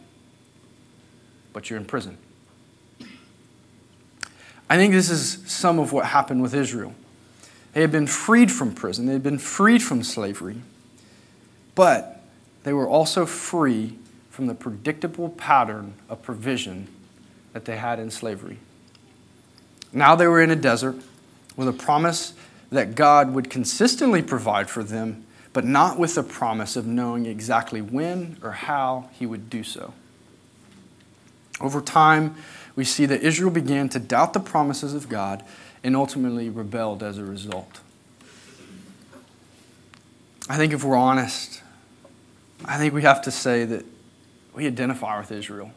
But 1.52 1.70
you're 1.70 1.80
in 1.80 1.86
prison. 1.86 2.18
I 4.70 4.78
think 4.78 4.94
this 4.94 5.10
is 5.10 5.44
some 5.48 5.80
of 5.80 5.92
what 5.92 6.06
happened 6.06 6.44
with 6.44 6.54
Israel. 6.54 6.94
They 7.74 7.82
had 7.82 7.92
been 7.92 8.08
freed 8.08 8.52
from 8.52 8.74
prison, 8.74 9.06
they 9.06 9.14
had 9.14 9.24
been 9.24 9.40
freed 9.40 9.84
from 9.84 10.04
slavery, 10.04 10.62
but 11.76 12.24
they 12.64 12.74
were 12.74 12.88
also 12.88 13.26
free 13.26 13.98
from 14.30 14.48
the 14.48 14.56
predictable 14.56 15.30
pattern 15.30 15.94
of 16.10 16.22
provision 16.22 16.88
that 17.54 17.66
they 17.66 17.78
had 17.78 18.00
in 18.00 18.10
slavery. 18.12 18.58
Now 19.92 20.16
they 20.16 20.28
were 20.28 20.42
in 20.42 20.52
a 20.52 20.56
desert 20.56 20.96
with 21.56 21.68
a 21.68 21.74
promise 21.74 22.34
that 22.72 22.96
God 22.96 23.34
would 23.34 23.50
consistently 23.50 24.22
provide 24.22 24.70
for 24.70 24.84
them, 24.84 25.26
but 25.54 25.66
not 25.66 25.98
with 25.98 26.16
the 26.16 26.24
promise 26.24 26.76
of 26.76 26.86
knowing 26.86 27.26
exactly 27.26 27.82
when 27.82 28.38
or 28.44 28.52
how 28.52 29.10
he 29.14 29.26
would 29.26 29.50
do 29.50 29.64
so. 29.64 29.94
Over 31.60 31.82
time, 31.82 32.36
we 32.76 32.86
see 32.86 33.06
that 33.08 33.22
Israel 33.22 33.52
began 33.52 33.90
to 33.90 34.00
doubt 34.00 34.34
the 34.34 34.40
promises 34.40 34.94
of 34.94 35.10
God 35.10 35.44
and 35.84 35.96
ultimately 35.96 36.50
rebelled 36.50 37.04
as 37.04 37.18
a 37.18 37.24
result. 37.24 37.80
I 40.50 40.58
think 40.58 40.74
if 40.74 40.84
we're 40.84 40.98
honest, 40.98 41.62
I 42.66 42.78
think 42.78 42.94
we 42.94 43.04
have 43.04 43.22
to 43.24 43.32
say 43.32 43.66
that 43.66 43.86
we 44.54 44.68
identify 44.68 45.20
with 45.20 45.32
Israel, 45.32 45.72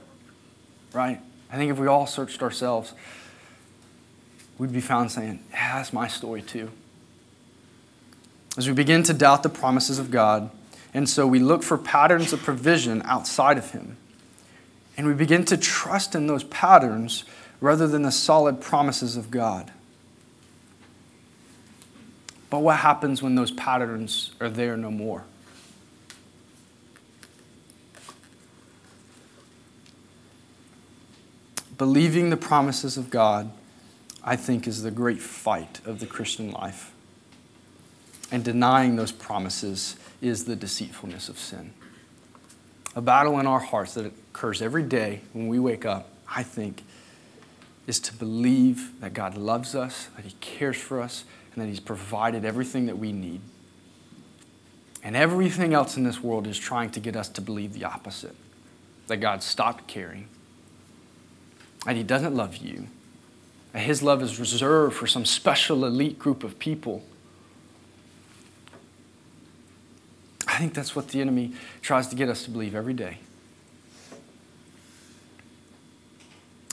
right? 0.93 1.21
I 1.51 1.57
think 1.57 1.71
if 1.71 1.79
we 1.79 1.87
all 1.87 2.07
searched 2.07 2.43
ourselves, 2.43 2.95
we'd 4.59 4.73
be 4.73 4.81
found 4.81 5.13
saying, 5.13 5.41
Yeah, 5.53 5.77
that's 5.77 5.93
my 5.93 6.09
story 6.09 6.43
too. 6.43 6.71
As 8.57 8.67
we 8.67 8.75
begin 8.75 9.03
to 9.05 9.15
doubt 9.15 9.43
the 9.43 9.49
promises 9.49 9.99
of 9.99 10.11
God, 10.11 10.51
and 10.95 11.09
so 11.09 11.27
we 11.27 11.39
look 11.39 11.63
for 11.63 11.79
patterns 11.79 12.33
of 12.33 12.43
provision 12.43 13.03
outside 13.05 13.59
of 13.59 13.71
Him, 13.71 13.97
and 14.97 15.07
we 15.07 15.15
begin 15.15 15.45
to 15.47 15.57
trust 15.57 16.15
in 16.15 16.27
those 16.27 16.45
patterns 16.45 17.25
rather 17.61 17.87
than 17.87 18.03
the 18.03 18.13
solid 18.13 18.61
promises 18.61 19.17
of 19.17 19.31
God. 19.31 19.71
But 22.53 22.59
what 22.59 22.77
happens 22.77 23.23
when 23.23 23.35
those 23.35 23.51
patterns 23.51 24.33
are 24.39 24.51
there 24.51 24.77
no 24.77 24.91
more? 24.91 25.25
Believing 31.79 32.29
the 32.29 32.37
promises 32.37 32.97
of 32.99 33.09
God 33.09 33.51
I 34.25 34.37
think, 34.37 34.69
is 34.69 34.83
the 34.83 34.91
great 34.91 35.21
fight 35.21 35.81
of 35.85 35.99
the 35.99 36.07
Christian 36.07 36.53
life. 36.53 36.93
And 38.31 38.45
denying 38.45 38.97
those 38.97 39.13
promises 39.13 39.97
is 40.21 40.45
the 40.45 40.57
deceitfulness 40.57 41.29
of 41.29 41.39
sin. 41.39 41.73
A 42.95 43.01
battle 43.01 43.39
in 43.41 43.47
our 43.47 43.59
hearts 43.59 43.95
that 43.95 44.07
occurs 44.07 44.63
every 44.63 44.83
day 44.83 45.23
when 45.33 45.49
we 45.49 45.59
wake 45.59 45.85
up, 45.85 46.09
I 46.29 46.43
think, 46.43 46.85
is 47.87 47.99
to 48.01 48.15
believe 48.15 49.01
that 49.01 49.13
God 49.13 49.37
loves 49.37 49.75
us, 49.75 50.09
that 50.17 50.25
He 50.25 50.35
cares 50.41 50.77
for 50.77 51.01
us, 51.01 51.25
and 51.55 51.63
that 51.63 51.69
He's 51.69 51.81
provided 51.81 52.45
everything 52.45 52.87
that 52.87 52.99
we 52.99 53.13
need. 53.13 53.41
And 55.03 55.17
everything 55.17 55.75
else 55.75 55.97
in 55.97 56.05
this 56.05 56.23
world 56.23 56.47
is 56.47 56.59
trying 56.59 56.91
to 56.91 57.01
get 57.01 57.17
us 57.17 57.29
to 57.31 57.41
believe 57.41 57.73
the 57.73 57.85
opposite 57.85 58.37
that 59.09 59.17
God 59.17 59.43
stopped 59.43 59.89
caring, 59.89 60.29
and 61.87 61.97
He 61.97 62.05
doesn't 62.05 62.35
love 62.35 62.59
you, 62.59 62.87
and 63.75 63.83
his 63.83 64.03
love 64.03 64.23
is 64.23 64.39
reserved 64.39 64.97
for 64.97 65.07
some 65.07 65.25
special 65.25 65.85
elite 65.85 66.19
group 66.19 66.45
of 66.45 66.59
people. 66.59 67.03
I 70.47 70.59
think 70.59 70.75
that's 70.75 70.95
what 70.95 71.09
the 71.09 71.21
enemy 71.21 71.53
tries 71.81 72.09
to 72.09 72.17
get 72.17 72.29
us 72.29 72.45
to 72.45 72.51
believe 72.51 72.75
every 72.75 72.93
day. 72.93 73.19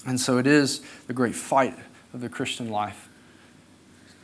And 0.05 0.19
so 0.19 0.37
it 0.37 0.47
is 0.47 0.81
the 1.07 1.13
great 1.13 1.35
fight 1.35 1.77
of 2.13 2.21
the 2.21 2.29
Christian 2.29 2.69
life 2.69 3.08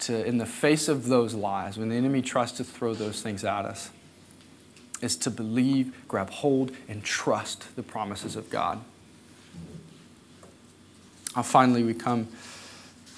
to, 0.06 0.26
in 0.26 0.38
the 0.38 0.46
face 0.46 0.88
of 0.88 1.08
those 1.08 1.34
lies, 1.34 1.78
when 1.78 1.90
the 1.90 1.96
enemy 1.96 2.22
tries 2.22 2.52
to 2.54 2.64
throw 2.64 2.94
those 2.94 3.22
things 3.22 3.44
at 3.44 3.66
us, 3.66 3.90
is 5.02 5.16
to 5.18 5.32
believe, 5.32 5.94
grab 6.08 6.30
hold, 6.30 6.72
and 6.88 7.04
trust 7.04 7.76
the 7.76 7.84
promises 7.84 8.36
of 8.36 8.50
God. 8.50 8.82
Now, 11.36 11.42
finally, 11.42 11.84
we 11.84 11.94
come 11.94 12.28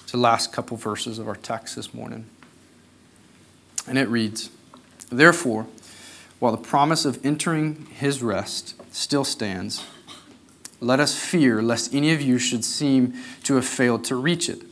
to 0.06 0.12
the 0.12 0.18
last 0.18 0.52
couple 0.52 0.76
verses 0.76 1.18
of 1.18 1.28
our 1.28 1.36
text 1.36 1.76
this 1.76 1.92
morning. 1.92 2.24
And 3.86 3.98
it 3.98 4.08
reads 4.08 4.50
Therefore, 5.10 5.66
while 6.38 6.52
the 6.52 6.62
promise 6.62 7.04
of 7.04 7.24
entering 7.24 7.86
his 7.86 8.22
rest 8.22 8.80
still 8.92 9.24
stands, 9.24 9.84
let 10.80 11.00
us 11.00 11.18
fear 11.18 11.62
lest 11.62 11.94
any 11.94 12.12
of 12.12 12.22
you 12.22 12.38
should 12.38 12.64
seem 12.64 13.14
to 13.44 13.56
have 13.56 13.66
failed 13.66 14.04
to 14.04 14.16
reach 14.16 14.48
it. 14.48 14.62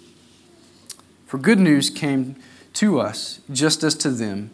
For 1.26 1.38
good 1.38 1.59
news 1.59 1.90
came 1.90 2.37
to 2.75 3.00
us 3.00 3.40
just 3.52 3.83
as 3.83 3.95
to 3.97 4.11
them, 4.11 4.50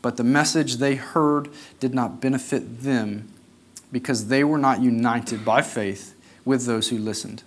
but 0.00 0.16
the 0.16 0.24
message 0.24 0.76
they 0.76 0.96
heard 0.96 1.50
did 1.80 1.94
not 1.94 2.20
benefit 2.20 2.82
them 2.82 3.28
because 3.92 4.28
they 4.28 4.42
were 4.42 4.58
not 4.58 4.82
united 4.82 5.44
by 5.44 5.62
faith 5.62 6.14
with 6.44 6.66
those 6.66 6.88
who 6.88 6.98
listened. 6.98 7.42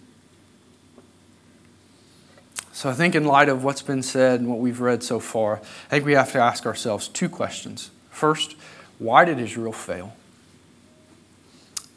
So 2.71 2.89
I 2.89 2.93
think, 2.93 3.15
in 3.15 3.25
light 3.25 3.49
of 3.49 3.63
what's 3.63 3.81
been 3.81 4.03
said 4.03 4.39
and 4.39 4.47
what 4.47 4.59
we've 4.59 4.79
read 4.79 5.01
so 5.01 5.19
far, 5.19 5.57
I 5.57 5.89
think 5.89 6.05
we 6.05 6.13
have 6.13 6.31
to 6.33 6.39
ask 6.39 6.67
ourselves 6.67 7.07
two 7.07 7.27
questions. 7.27 7.89
First, 8.11 8.55
why 8.99 9.25
did 9.25 9.39
Israel 9.39 9.73
fail? 9.73 10.15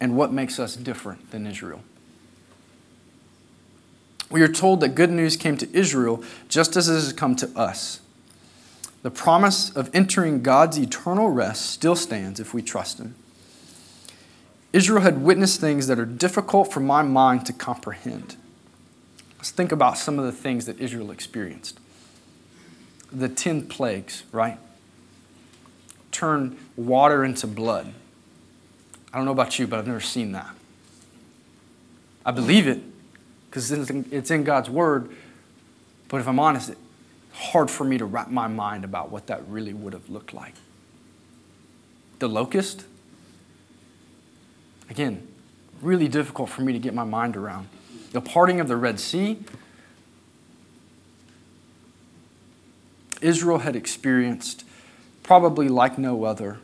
And 0.01 0.17
what 0.17 0.33
makes 0.33 0.59
us 0.59 0.77
different 0.77 1.31
than 1.31 1.47
Israel? 1.47 1.83
We 4.31 4.43
are 4.43 4.49
told 4.49 4.81
that 4.81 4.95
good 4.95 5.11
news 5.11 5.37
came 5.37 5.57
to 5.57 5.69
Israel 5.77 6.23
just 6.49 6.77
as 6.77 6.89
it 6.89 6.95
has 6.95 7.13
come 7.13 7.35
to 7.37 7.49
us. 7.59 8.01
The 9.03 9.11
promise 9.11 9.75
of 9.75 9.91
entering 9.95 10.43
God's 10.43 10.79
eternal 10.79 11.31
rest 11.31 11.67
still 11.67 11.97
stands 11.97 12.39
if 12.39 12.55
we 12.55 12.63
trust 12.63 12.99
Him. 12.99 13.15
Israel 14.73 15.01
had 15.03 15.23
witnessed 15.23 15.61
things 15.61 15.89
that 15.89 15.99
are 15.99 16.07
difficult 16.07 16.73
for 16.73 16.81
my 16.81 17.03
mind 17.03 17.45
to 17.47 17.53
comprehend. 17.53 18.37
Let's 19.39 19.51
think 19.51 19.73
about 19.73 19.99
some 19.99 20.19
of 20.19 20.27
the 20.27 20.33
things 20.33 20.67
that 20.67 20.79
Israel 20.79 21.11
experienced. 21.11 21.81
The 23.11 23.29
10 23.29 23.67
plagues, 23.67 24.23
right? 24.31 24.59
Turn 26.13 26.57
water 26.77 27.25
into 27.25 27.47
blood. 27.47 27.93
I 29.13 29.17
don't 29.17 29.25
know 29.25 29.33
about 29.33 29.59
you, 29.59 29.67
but 29.67 29.79
I've 29.79 29.87
never 29.87 29.99
seen 29.99 30.33
that. 30.33 30.55
I 32.25 32.31
believe 32.31 32.69
it 32.69 32.81
because 33.50 33.73
it's 33.73 34.30
in 34.30 34.45
God's 34.45 34.71
Word, 34.71 35.11
but 36.09 36.21
if 36.21 36.28
I'm 36.28 36.38
honest, 36.38 36.71
it's 36.71 36.80
hard 37.33 37.69
for 37.69 37.83
me 37.83 37.99
to 37.99 38.04
wrap 38.04 38.30
my 38.30 38.47
mind 38.47 38.85
about 38.85 39.11
what 39.11 39.26
that 39.26 39.42
really 39.49 39.75
would 39.75 39.92
have 39.92 40.09
looked 40.09 40.33
like. 40.33 40.54
The 42.21 42.28
locust, 42.28 42.85
again, 44.88 45.26
really 45.83 46.07
difficult 46.07 46.49
for 46.49 46.62
me 46.62 46.73
to 46.73 46.78
get 46.78 46.95
my 46.95 47.04
mind 47.04 47.37
around. 47.37 47.69
The 48.12 48.21
parting 48.21 48.61
of 48.61 48.69
the 48.69 48.76
Red 48.76 49.00
Sea, 49.00 49.38
Israel 53.21 53.59
had 53.59 53.75
experienced, 53.75 54.64
probably 55.23 55.69
like 55.69 55.99
no 55.99 56.25
other, 56.25 56.59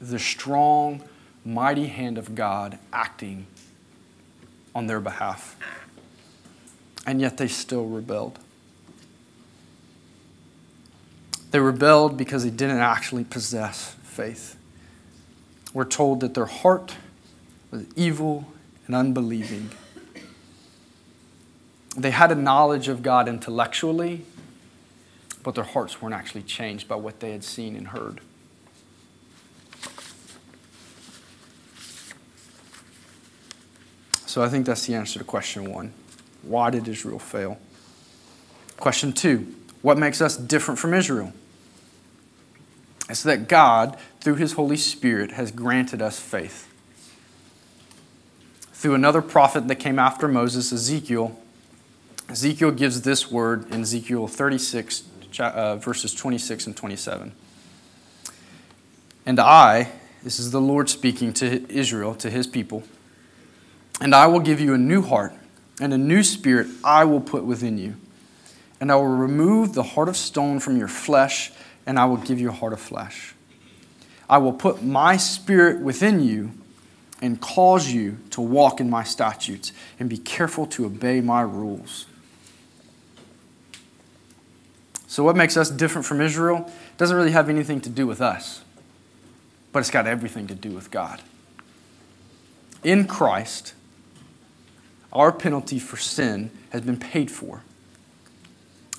the 0.00 0.18
strong, 0.18 1.02
mighty 1.44 1.86
hand 1.86 2.18
of 2.18 2.34
God 2.34 2.78
acting 2.92 3.46
on 4.74 4.86
their 4.86 5.00
behalf. 5.00 5.56
And 7.06 7.20
yet 7.20 7.36
they 7.36 7.48
still 7.48 7.86
rebelled. 7.86 8.38
They 11.50 11.60
rebelled 11.60 12.16
because 12.16 12.44
they 12.44 12.50
didn't 12.50 12.78
actually 12.78 13.24
possess 13.24 13.94
faith. 14.02 14.56
We're 15.74 15.84
told 15.84 16.20
that 16.20 16.34
their 16.34 16.46
heart 16.46 16.96
was 17.70 17.84
evil 17.96 18.46
and 18.86 18.94
unbelieving. 18.94 19.70
They 21.96 22.10
had 22.10 22.32
a 22.32 22.34
knowledge 22.34 22.88
of 22.88 23.02
God 23.02 23.28
intellectually, 23.28 24.24
but 25.42 25.54
their 25.54 25.64
hearts 25.64 26.00
weren't 26.00 26.14
actually 26.14 26.42
changed 26.42 26.88
by 26.88 26.96
what 26.96 27.20
they 27.20 27.32
had 27.32 27.44
seen 27.44 27.76
and 27.76 27.88
heard. 27.88 28.20
So 34.32 34.42
I 34.42 34.48
think 34.48 34.64
that's 34.64 34.86
the 34.86 34.94
answer 34.94 35.18
to 35.18 35.26
question 35.26 35.70
one. 35.70 35.92
Why 36.40 36.70
did 36.70 36.88
Israel 36.88 37.18
fail? 37.18 37.58
Question 38.78 39.12
two 39.12 39.54
What 39.82 39.98
makes 39.98 40.22
us 40.22 40.38
different 40.38 40.80
from 40.80 40.94
Israel? 40.94 41.34
It's 43.10 43.22
that 43.24 43.46
God, 43.46 43.98
through 44.22 44.36
His 44.36 44.54
Holy 44.54 44.78
Spirit, 44.78 45.32
has 45.32 45.50
granted 45.50 46.00
us 46.00 46.18
faith. 46.18 46.66
Through 48.72 48.94
another 48.94 49.20
prophet 49.20 49.68
that 49.68 49.76
came 49.76 49.98
after 49.98 50.26
Moses, 50.26 50.72
Ezekiel, 50.72 51.38
Ezekiel 52.30 52.70
gives 52.70 53.02
this 53.02 53.30
word 53.30 53.70
in 53.70 53.82
Ezekiel 53.82 54.28
36, 54.28 55.02
uh, 55.40 55.76
verses 55.76 56.14
26 56.14 56.68
and 56.68 56.74
27. 56.74 57.32
And 59.26 59.38
I, 59.38 59.92
this 60.22 60.38
is 60.38 60.52
the 60.52 60.60
Lord 60.60 60.88
speaking 60.88 61.34
to 61.34 61.70
Israel, 61.70 62.14
to 62.14 62.30
his 62.30 62.46
people, 62.46 62.84
and 64.02 64.16
I 64.16 64.26
will 64.26 64.40
give 64.40 64.58
you 64.58 64.74
a 64.74 64.78
new 64.78 65.00
heart, 65.00 65.32
and 65.80 65.94
a 65.94 65.96
new 65.96 66.24
spirit 66.24 66.66
I 66.82 67.04
will 67.04 67.20
put 67.20 67.44
within 67.44 67.78
you. 67.78 67.94
And 68.80 68.90
I 68.90 68.96
will 68.96 69.06
remove 69.06 69.74
the 69.74 69.84
heart 69.84 70.08
of 70.08 70.16
stone 70.16 70.58
from 70.58 70.76
your 70.76 70.88
flesh, 70.88 71.52
and 71.86 72.00
I 72.00 72.06
will 72.06 72.16
give 72.16 72.40
you 72.40 72.48
a 72.48 72.52
heart 72.52 72.72
of 72.72 72.80
flesh. 72.80 73.32
I 74.28 74.38
will 74.38 74.54
put 74.54 74.82
my 74.82 75.16
spirit 75.16 75.80
within 75.80 76.20
you 76.20 76.50
and 77.20 77.40
cause 77.40 77.92
you 77.92 78.18
to 78.30 78.40
walk 78.40 78.80
in 78.80 78.90
my 78.90 79.04
statutes 79.04 79.72
and 80.00 80.10
be 80.10 80.18
careful 80.18 80.66
to 80.66 80.84
obey 80.84 81.20
my 81.20 81.42
rules. 81.42 82.06
So, 85.06 85.22
what 85.22 85.36
makes 85.36 85.56
us 85.56 85.70
different 85.70 86.08
from 86.08 86.20
Israel 86.20 86.68
doesn't 86.98 87.16
really 87.16 87.30
have 87.30 87.48
anything 87.48 87.80
to 87.82 87.88
do 87.88 88.08
with 88.08 88.20
us, 88.20 88.62
but 89.70 89.78
it's 89.78 89.90
got 89.90 90.08
everything 90.08 90.48
to 90.48 90.56
do 90.56 90.70
with 90.72 90.90
God. 90.90 91.22
In 92.82 93.06
Christ, 93.06 93.74
our 95.12 95.32
penalty 95.32 95.78
for 95.78 95.96
sin 95.96 96.50
has 96.70 96.80
been 96.80 96.98
paid 96.98 97.30
for. 97.30 97.62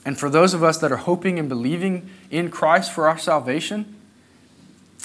And 0.06 0.20
for 0.20 0.30
those 0.30 0.54
of 0.54 0.64
us 0.64 0.78
that 0.80 0.92
are 0.92 0.98
hoping 0.98 1.40
and 1.40 1.48
believing 1.48 2.10
in 2.30 2.50
Christ 2.50 2.92
for 2.92 3.08
our 3.08 3.18
salvation, 3.18 3.96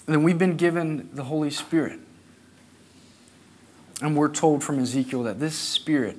then 0.07 0.23
we've 0.23 0.39
been 0.39 0.57
given 0.57 1.09
the 1.13 1.25
Holy 1.25 1.51
Spirit. 1.51 2.01
And 4.01 4.17
we're 4.17 4.29
told 4.29 4.63
from 4.63 4.79
Ezekiel 4.79 5.23
that 5.25 5.41
this 5.41 5.57
Spirit 5.57 6.19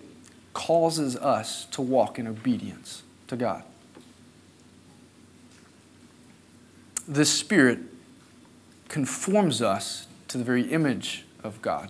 causes 0.54 1.15
us 1.15 1.65
to 1.65 1.82
walk 1.82 2.19
in 2.19 2.28
obedience 2.28 3.04
to 3.28 3.36
God. 3.36 3.63
This 7.08 7.32
Spirit 7.32 7.80
conforms 8.88 9.62
us 9.62 10.08
to 10.28 10.38
the 10.38 10.43
very 10.43 10.63
image 10.71 11.25
of 11.43 11.62
God. 11.62 11.89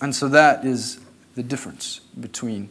And 0.00 0.14
so 0.14 0.28
that 0.28 0.64
is 0.64 1.00
the 1.34 1.42
difference 1.42 2.00
between 2.18 2.68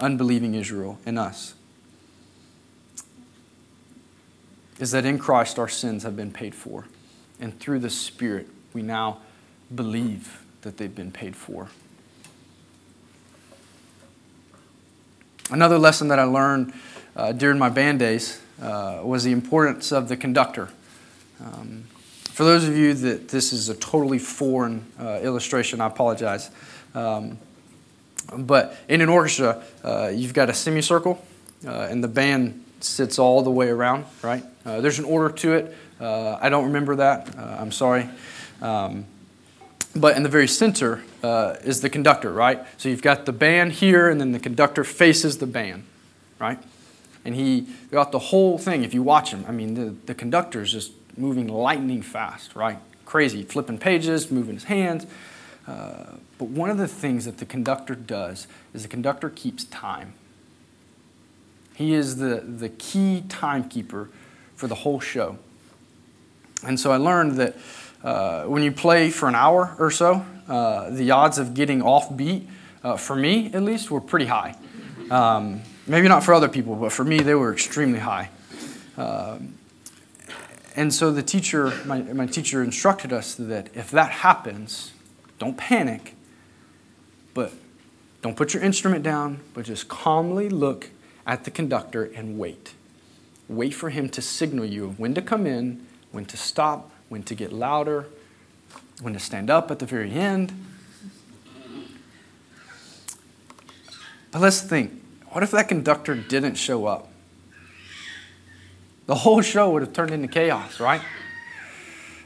unbelieving 0.00 0.54
Israel 0.54 0.98
and 1.06 1.18
us. 1.18 1.54
Is 4.78 4.90
that 4.90 5.04
in 5.04 5.18
Christ 5.18 5.58
our 5.58 5.68
sins 5.68 6.02
have 6.02 6.16
been 6.16 6.32
paid 6.32 6.54
for. 6.54 6.86
And 7.40 7.58
through 7.58 7.80
the 7.80 7.90
Spirit, 7.90 8.48
we 8.72 8.82
now 8.82 9.18
believe 9.72 10.42
that 10.62 10.78
they've 10.78 10.94
been 10.94 11.12
paid 11.12 11.36
for. 11.36 11.68
Another 15.50 15.78
lesson 15.78 16.08
that 16.08 16.18
I 16.18 16.24
learned 16.24 16.72
uh, 17.14 17.32
during 17.32 17.58
my 17.58 17.68
band 17.68 17.98
days 17.98 18.40
uh, 18.60 19.00
was 19.04 19.24
the 19.24 19.32
importance 19.32 19.92
of 19.92 20.08
the 20.08 20.16
conductor. 20.16 20.70
Um, 21.40 21.84
for 22.34 22.42
those 22.42 22.66
of 22.66 22.76
you 22.76 22.94
that 22.94 23.28
this 23.28 23.52
is 23.52 23.68
a 23.68 23.76
totally 23.76 24.18
foreign 24.18 24.84
uh, 24.98 25.20
illustration, 25.22 25.80
I 25.80 25.86
apologize. 25.86 26.50
Um, 26.92 27.38
but 28.36 28.76
in 28.88 29.00
an 29.00 29.08
orchestra, 29.08 29.62
uh, 29.84 30.10
you've 30.12 30.34
got 30.34 30.50
a 30.50 30.52
semicircle, 30.52 31.24
uh, 31.64 31.86
and 31.88 32.02
the 32.02 32.08
band 32.08 32.64
sits 32.80 33.20
all 33.20 33.42
the 33.42 33.52
way 33.52 33.68
around, 33.68 34.04
right? 34.20 34.42
Uh, 34.66 34.80
there's 34.80 34.98
an 34.98 35.04
order 35.04 35.32
to 35.32 35.52
it. 35.52 35.76
Uh, 36.00 36.36
I 36.40 36.48
don't 36.48 36.64
remember 36.64 36.96
that. 36.96 37.38
Uh, 37.38 37.56
I'm 37.60 37.70
sorry. 37.70 38.08
Um, 38.60 39.04
but 39.94 40.16
in 40.16 40.24
the 40.24 40.28
very 40.28 40.48
center 40.48 41.04
is 41.62 41.82
the 41.82 41.88
conductor, 41.88 42.32
right? 42.32 42.64
So 42.78 42.88
you've 42.88 43.00
got 43.00 43.26
the 43.26 43.32
band 43.32 43.74
here, 43.74 44.10
and 44.10 44.20
then 44.20 44.32
the 44.32 44.40
conductor 44.40 44.82
faces 44.82 45.38
the 45.38 45.46
band, 45.46 45.84
right? 46.40 46.58
And 47.24 47.36
he, 47.36 47.60
throughout 47.60 48.10
the 48.10 48.18
whole 48.18 48.58
thing, 48.58 48.82
if 48.82 48.92
you 48.92 49.04
watch 49.04 49.30
him, 49.30 49.44
I 49.46 49.52
mean, 49.52 49.74
the, 49.74 49.94
the 50.06 50.14
conductor 50.16 50.60
is 50.62 50.72
just 50.72 50.90
moving 51.16 51.48
lightning 51.48 52.02
fast, 52.02 52.56
right? 52.56 52.78
Crazy, 53.04 53.42
flipping 53.42 53.78
pages, 53.78 54.30
moving 54.30 54.54
his 54.54 54.64
hands. 54.64 55.06
Uh, 55.66 56.16
but 56.38 56.48
one 56.48 56.70
of 56.70 56.78
the 56.78 56.88
things 56.88 57.24
that 57.24 57.38
the 57.38 57.46
conductor 57.46 57.94
does 57.94 58.46
is 58.72 58.82
the 58.82 58.88
conductor 58.88 59.30
keeps 59.30 59.64
time. 59.64 60.14
He 61.74 61.94
is 61.94 62.16
the, 62.16 62.40
the 62.40 62.68
key 62.68 63.24
timekeeper 63.28 64.10
for 64.56 64.66
the 64.66 64.74
whole 64.76 65.00
show. 65.00 65.38
And 66.66 66.78
so 66.78 66.92
I 66.92 66.96
learned 66.96 67.36
that 67.36 67.56
uh, 68.02 68.44
when 68.44 68.62
you 68.62 68.72
play 68.72 69.10
for 69.10 69.28
an 69.28 69.34
hour 69.34 69.74
or 69.78 69.90
so, 69.90 70.24
uh, 70.48 70.90
the 70.90 71.10
odds 71.10 71.38
of 71.38 71.54
getting 71.54 71.82
off 71.82 72.14
beat, 72.14 72.48
uh, 72.82 72.96
for 72.96 73.16
me 73.16 73.50
at 73.52 73.62
least, 73.62 73.90
were 73.90 74.00
pretty 74.00 74.26
high. 74.26 74.56
Um, 75.10 75.62
maybe 75.86 76.08
not 76.08 76.22
for 76.22 76.34
other 76.34 76.48
people, 76.48 76.76
but 76.76 76.92
for 76.92 77.04
me, 77.04 77.18
they 77.18 77.34
were 77.34 77.52
extremely 77.52 77.98
high. 77.98 78.30
Um, 78.96 79.54
and 80.76 80.92
so 80.92 81.12
the 81.12 81.22
teacher, 81.22 81.72
my, 81.84 82.02
my 82.02 82.26
teacher 82.26 82.62
instructed 82.62 83.12
us 83.12 83.34
that 83.34 83.68
if 83.74 83.90
that 83.92 84.10
happens, 84.10 84.92
don't 85.38 85.56
panic, 85.56 86.14
but 87.32 87.52
don't 88.22 88.36
put 88.36 88.54
your 88.54 88.62
instrument 88.62 89.04
down, 89.04 89.40
but 89.52 89.66
just 89.66 89.88
calmly 89.88 90.48
look 90.48 90.90
at 91.26 91.44
the 91.44 91.50
conductor 91.50 92.04
and 92.04 92.38
wait. 92.38 92.74
Wait 93.48 93.74
for 93.74 93.90
him 93.90 94.08
to 94.08 94.22
signal 94.22 94.64
you 94.64 94.94
when 94.96 95.14
to 95.14 95.22
come 95.22 95.46
in, 95.46 95.86
when 96.10 96.24
to 96.24 96.36
stop, 96.36 96.90
when 97.08 97.22
to 97.22 97.34
get 97.34 97.52
louder, 97.52 98.06
when 99.00 99.12
to 99.12 99.20
stand 99.20 99.50
up 99.50 99.70
at 99.70 99.78
the 99.78 99.86
very 99.86 100.10
end. 100.10 100.52
But 104.32 104.40
let's 104.40 104.60
think 104.60 105.00
what 105.30 105.42
if 105.42 105.50
that 105.50 105.68
conductor 105.68 106.14
didn't 106.14 106.54
show 106.54 106.86
up? 106.86 107.08
The 109.06 109.14
whole 109.14 109.42
show 109.42 109.70
would 109.70 109.82
have 109.82 109.92
turned 109.92 110.10
into 110.10 110.28
chaos, 110.28 110.80
right? 110.80 111.02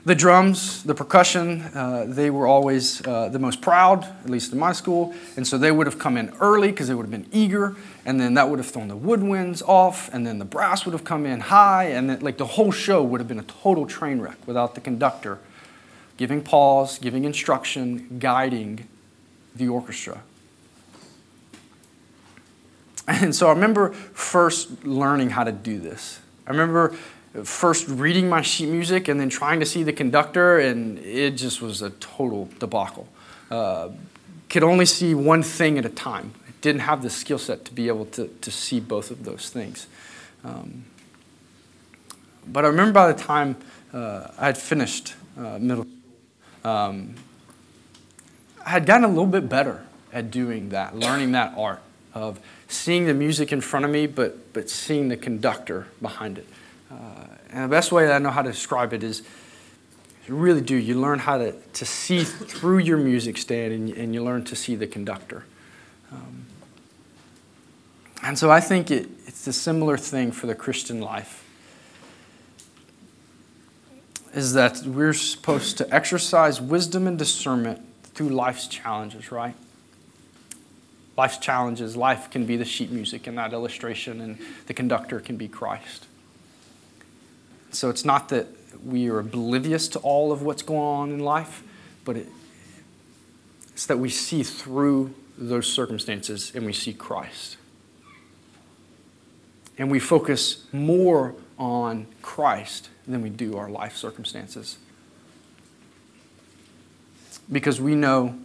The 0.05 0.15
drums, 0.15 0.85
the 0.85 0.95
percussion, 0.95 1.63
uh, 1.75 2.07
they 2.09 2.31
were 2.31 2.47
always 2.47 3.07
uh, 3.07 3.29
the 3.29 3.39
most 3.39 3.61
proud, 3.61 4.05
at 4.05 4.31
least 4.31 4.53
in 4.53 4.59
my 4.59 4.73
school. 4.73 5.13
And 5.37 5.47
so 5.47 5.59
they 5.59 5.73
would 5.73 5.87
have 5.87 5.99
come 5.99 6.17
in 6.17 6.33
early 6.41 6.71
because 6.71 6.89
they 6.89 6.95
would 6.95 7.03
have 7.03 7.11
been 7.11 7.29
eager. 7.33 7.77
And 8.07 8.21
then 8.21 8.35
that 8.35 8.49
would 8.49 8.59
have 8.59 8.69
thrown 8.69 8.89
the 8.89 8.97
woodwinds 8.97 9.61
off. 9.67 10.09
And 10.15 10.27
then 10.27 10.39
the 10.39 10.45
brass 10.45 10.87
would 10.87 10.93
have 10.93 11.05
come 11.05 11.27
in 11.27 11.41
high. 11.41 11.87
And 11.87 12.09
then, 12.09 12.21
like, 12.21 12.39
the 12.39 12.47
whole 12.47 12.71
show 12.71 13.03
would 13.03 13.21
have 13.21 13.29
been 13.29 13.41
a 13.41 13.45
total 13.45 13.87
train 13.87 14.21
wreck 14.21 14.39
without 14.47 14.75
the 14.75 14.81
conductor 14.81 15.41
giving 16.17 16.43
pause, 16.43 16.99
giving 16.99 17.25
instruction, 17.25 18.19
guiding 18.19 18.87
the 19.55 19.69
orchestra. 19.69 20.23
And 23.07 23.35
so 23.35 23.47
I 23.47 23.51
remember 23.51 23.93
first 23.93 24.85
learning 24.85 25.31
how 25.31 25.45
to 25.45 25.53
do 25.53 25.79
this. 25.79 26.21
I 26.49 26.51
remember 26.53 26.97
first 27.45 27.89
reading 27.89 28.29
my 28.29 28.41
sheet 28.41 28.71
music 28.71 29.07
and 29.09 29.21
then 29.21 29.29
trying 29.29 29.61
to 29.61 29.67
see 29.67 29.83
the 29.83 29.93
conductor, 29.93 30.59
and 30.59 30.99
it 31.01 31.33
just 31.33 31.61
was 31.61 31.83
a 31.83 31.91
total 31.91 32.49
debacle. 32.59 33.07
Uh, 33.51 33.91
could 34.49 34.63
only 34.63 34.87
see 34.87 35.15
one 35.15 35.43
thing 35.43 35.77
at 35.77 35.85
a 35.85 35.91
time. 35.91 36.33
I 36.49 36.53
didn't 36.63 36.81
have 36.81 37.03
the 37.03 37.11
skill 37.11 37.39
set 37.39 37.67
to 37.67 37.75
be 37.75 37.89
able 37.89 38.07
to, 38.07 38.29
to 38.29 38.51
see 38.51 38.81
both 38.81 39.11
of 39.11 39.25
those 39.25 39.51
things. 39.51 39.89
Um, 40.43 40.87
but 42.47 42.65
I 42.65 42.69
remember 42.69 42.93
by 42.93 43.13
the 43.13 43.23
time 43.23 43.57
uh, 43.93 44.29
I 44.39 44.47
had 44.47 44.57
finished 44.57 45.17
uh, 45.37 45.59
middle 45.59 45.85
school, 45.85 46.71
um, 46.73 47.15
I 48.65 48.71
had 48.71 48.87
gotten 48.87 49.05
a 49.05 49.09
little 49.09 49.27
bit 49.27 49.51
better 49.51 49.85
at 50.15 50.31
doing 50.31 50.71
that, 50.71 50.97
learning 50.97 51.33
that 51.33 51.53
art 51.59 51.83
of 52.19 52.41
seeing 52.69 53.07
the 53.07 53.15
music 53.15 53.53
in 53.53 53.61
front 53.61 53.85
of 53.85 53.91
me, 53.91 54.07
but, 54.07 54.53
but 54.53 54.69
seeing 54.69 55.09
the 55.09 55.17
conductor 55.17 55.87
behind 56.03 56.39
it. 56.39 56.47
Uh, 56.91 56.95
and 57.51 57.65
the 57.65 57.69
best 57.69 57.93
way 57.93 58.07
that 58.07 58.13
I 58.15 58.19
know 58.19 58.31
how 58.31 58.43
to 58.43 58.51
describe 58.51 58.93
it 58.93 59.03
is 59.03 59.23
you 60.27 60.35
really 60.37 60.61
do. 60.61 60.77
You 60.77 61.01
learn 61.01 61.21
how 61.21 61.39
to, 61.39 61.53
to 61.53 61.87
see 61.87 62.25
through 62.25 62.79
your 62.79 62.99
music 62.99 63.39
stand 63.39 63.73
and, 63.73 63.91
and 63.91 64.15
you 64.15 64.23
learn 64.23 64.45
to 64.45 64.57
see 64.57 64.75
the 64.75 64.87
conductor. 64.87 65.45
Um, 66.13 66.45
and 68.23 68.39
so 68.39 68.51
I 68.51 68.61
think 68.61 68.91
it, 68.91 69.09
it's 69.27 69.47
a 69.47 69.53
similar 69.53 69.97
thing 69.97 70.33
for 70.33 70.47
the 70.47 70.55
Christian 70.55 71.01
life. 71.01 71.45
Is 74.35 74.53
that 74.53 74.83
we're 74.85 75.15
supposed 75.15 75.79
to 75.79 75.95
exercise 75.95 76.61
wisdom 76.61 77.07
and 77.07 77.19
discernment 77.19 77.81
through 78.03 78.29
life's 78.29 78.67
challenges, 78.67 79.33
right? 79.33 79.55
Life's 81.19 81.39
challenges. 81.39 81.97
Life 81.97 82.31
can 82.31 82.47
be 82.47 82.57
the 82.57 82.65
sheet 82.65 82.91
music 82.91 83.27
in 83.27 83.35
that 83.35 83.53
illustration, 83.53 84.21
and 84.21 84.39
the 84.67 84.73
conductor 84.73 85.19
can 85.19 85.37
be 85.37 85.49
Christ. 85.49 86.07
So 87.71 87.91
it's 87.91 88.05
not 88.05 88.29
that 88.29 88.47
we 88.85 89.11
are 89.11 89.19
oblivious 89.19 89.89
to 89.89 89.99
all 89.99 90.31
of 90.31 90.43
what's 90.43 90.63
going 90.63 90.81
on 90.81 91.11
in 91.11 91.19
life, 91.19 91.63
but 92.05 92.17
it, 92.17 92.29
it's 93.71 93.85
that 93.87 93.99
we 93.99 94.09
see 94.09 94.45
through 94.45 95.13
those 95.37 95.71
circumstances 95.71 96.53
and 96.55 96.65
we 96.65 96.73
see 96.73 96.93
Christ. 96.93 97.57
And 99.77 99.91
we 99.91 99.99
focus 99.99 100.65
more 100.73 101.35
on 101.59 102.07
Christ 102.23 102.91
than 103.07 103.23
we 103.23 103.31
do 103.31 103.57
our 103.57 103.69
life 103.69 103.97
circumstances. 103.97 104.79
Because 107.51 107.81
we 107.81 107.95
know 107.95 108.39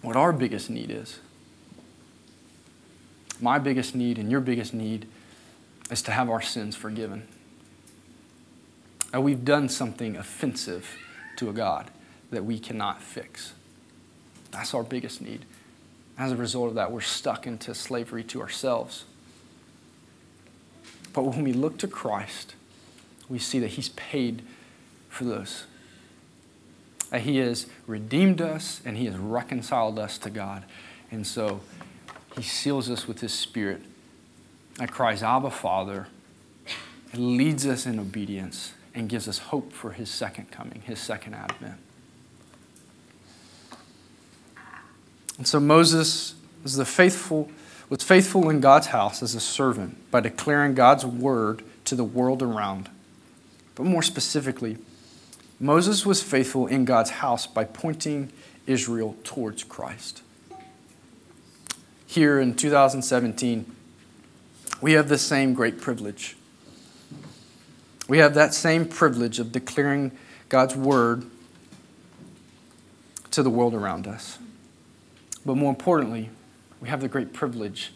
what 0.00 0.16
our 0.16 0.32
biggest 0.32 0.68
need 0.70 0.90
is 0.90 1.18
my 3.42 3.58
biggest 3.58 3.94
need 3.94 4.18
and 4.18 4.30
your 4.30 4.40
biggest 4.40 4.72
need 4.72 5.06
is 5.90 6.00
to 6.02 6.12
have 6.12 6.30
our 6.30 6.40
sins 6.40 6.76
forgiven. 6.76 7.26
We've 9.12 9.44
done 9.44 9.68
something 9.68 10.16
offensive 10.16 10.96
to 11.36 11.50
a 11.50 11.52
God 11.52 11.90
that 12.30 12.44
we 12.44 12.58
cannot 12.58 13.02
fix. 13.02 13.52
That's 14.52 14.72
our 14.72 14.82
biggest 14.82 15.20
need. 15.20 15.44
As 16.16 16.32
a 16.32 16.36
result 16.36 16.68
of 16.68 16.74
that, 16.76 16.92
we're 16.92 17.00
stuck 17.00 17.46
into 17.46 17.74
slavery 17.74 18.22
to 18.24 18.40
ourselves. 18.40 19.04
But 21.12 21.24
when 21.24 21.42
we 21.42 21.52
look 21.52 21.78
to 21.78 21.88
Christ, 21.88 22.54
we 23.28 23.38
see 23.38 23.58
that 23.58 23.68
He's 23.68 23.90
paid 23.90 24.42
for 25.08 25.24
those. 25.24 25.64
That 27.10 27.22
He 27.22 27.38
has 27.38 27.66
redeemed 27.86 28.40
us 28.40 28.80
and 28.84 28.96
He 28.96 29.06
has 29.06 29.16
reconciled 29.16 29.98
us 29.98 30.16
to 30.18 30.30
God. 30.30 30.64
And 31.10 31.26
so 31.26 31.60
he 32.36 32.42
seals 32.42 32.88
us 32.90 33.06
with 33.06 33.20
His 33.20 33.32
Spirit 33.32 33.82
that 34.76 34.90
cries, 34.90 35.22
Abba, 35.22 35.50
Father, 35.50 36.08
and 37.12 37.36
leads 37.36 37.66
us 37.66 37.84
in 37.84 37.98
obedience 37.98 38.72
and 38.94 39.08
gives 39.08 39.28
us 39.28 39.38
hope 39.38 39.72
for 39.72 39.92
His 39.92 40.10
second 40.10 40.50
coming, 40.50 40.82
His 40.84 40.98
second 40.98 41.34
advent. 41.34 41.78
And 45.36 45.46
so 45.46 45.60
Moses 45.60 46.34
is 46.64 46.76
the 46.76 46.84
faithful, 46.84 47.50
was 47.90 48.02
faithful 48.02 48.48
in 48.48 48.60
God's 48.60 48.88
house 48.88 49.22
as 49.22 49.34
a 49.34 49.40
servant 49.40 50.10
by 50.10 50.20
declaring 50.20 50.74
God's 50.74 51.04
word 51.04 51.62
to 51.84 51.94
the 51.94 52.04
world 52.04 52.42
around. 52.42 52.88
But 53.74 53.84
more 53.84 54.02
specifically, 54.02 54.78
Moses 55.58 56.06
was 56.06 56.22
faithful 56.22 56.66
in 56.66 56.84
God's 56.84 57.10
house 57.10 57.46
by 57.46 57.64
pointing 57.64 58.32
Israel 58.66 59.16
towards 59.24 59.64
Christ 59.64 60.22
here 62.12 62.38
in 62.38 62.54
2017, 62.54 63.64
we 64.82 64.92
have 64.92 65.08
the 65.08 65.16
same 65.16 65.54
great 65.54 65.80
privilege. 65.80 66.36
We 68.06 68.18
have 68.18 68.34
that 68.34 68.52
same 68.52 68.86
privilege 68.86 69.38
of 69.38 69.50
declaring 69.50 70.12
God's 70.50 70.76
word 70.76 71.24
to 73.30 73.42
the 73.42 73.48
world 73.48 73.72
around 73.72 74.06
us. 74.06 74.38
But 75.46 75.56
more 75.56 75.70
importantly, 75.70 76.28
we 76.82 76.90
have 76.90 77.00
the 77.00 77.08
great 77.08 77.32
privilege 77.32 77.94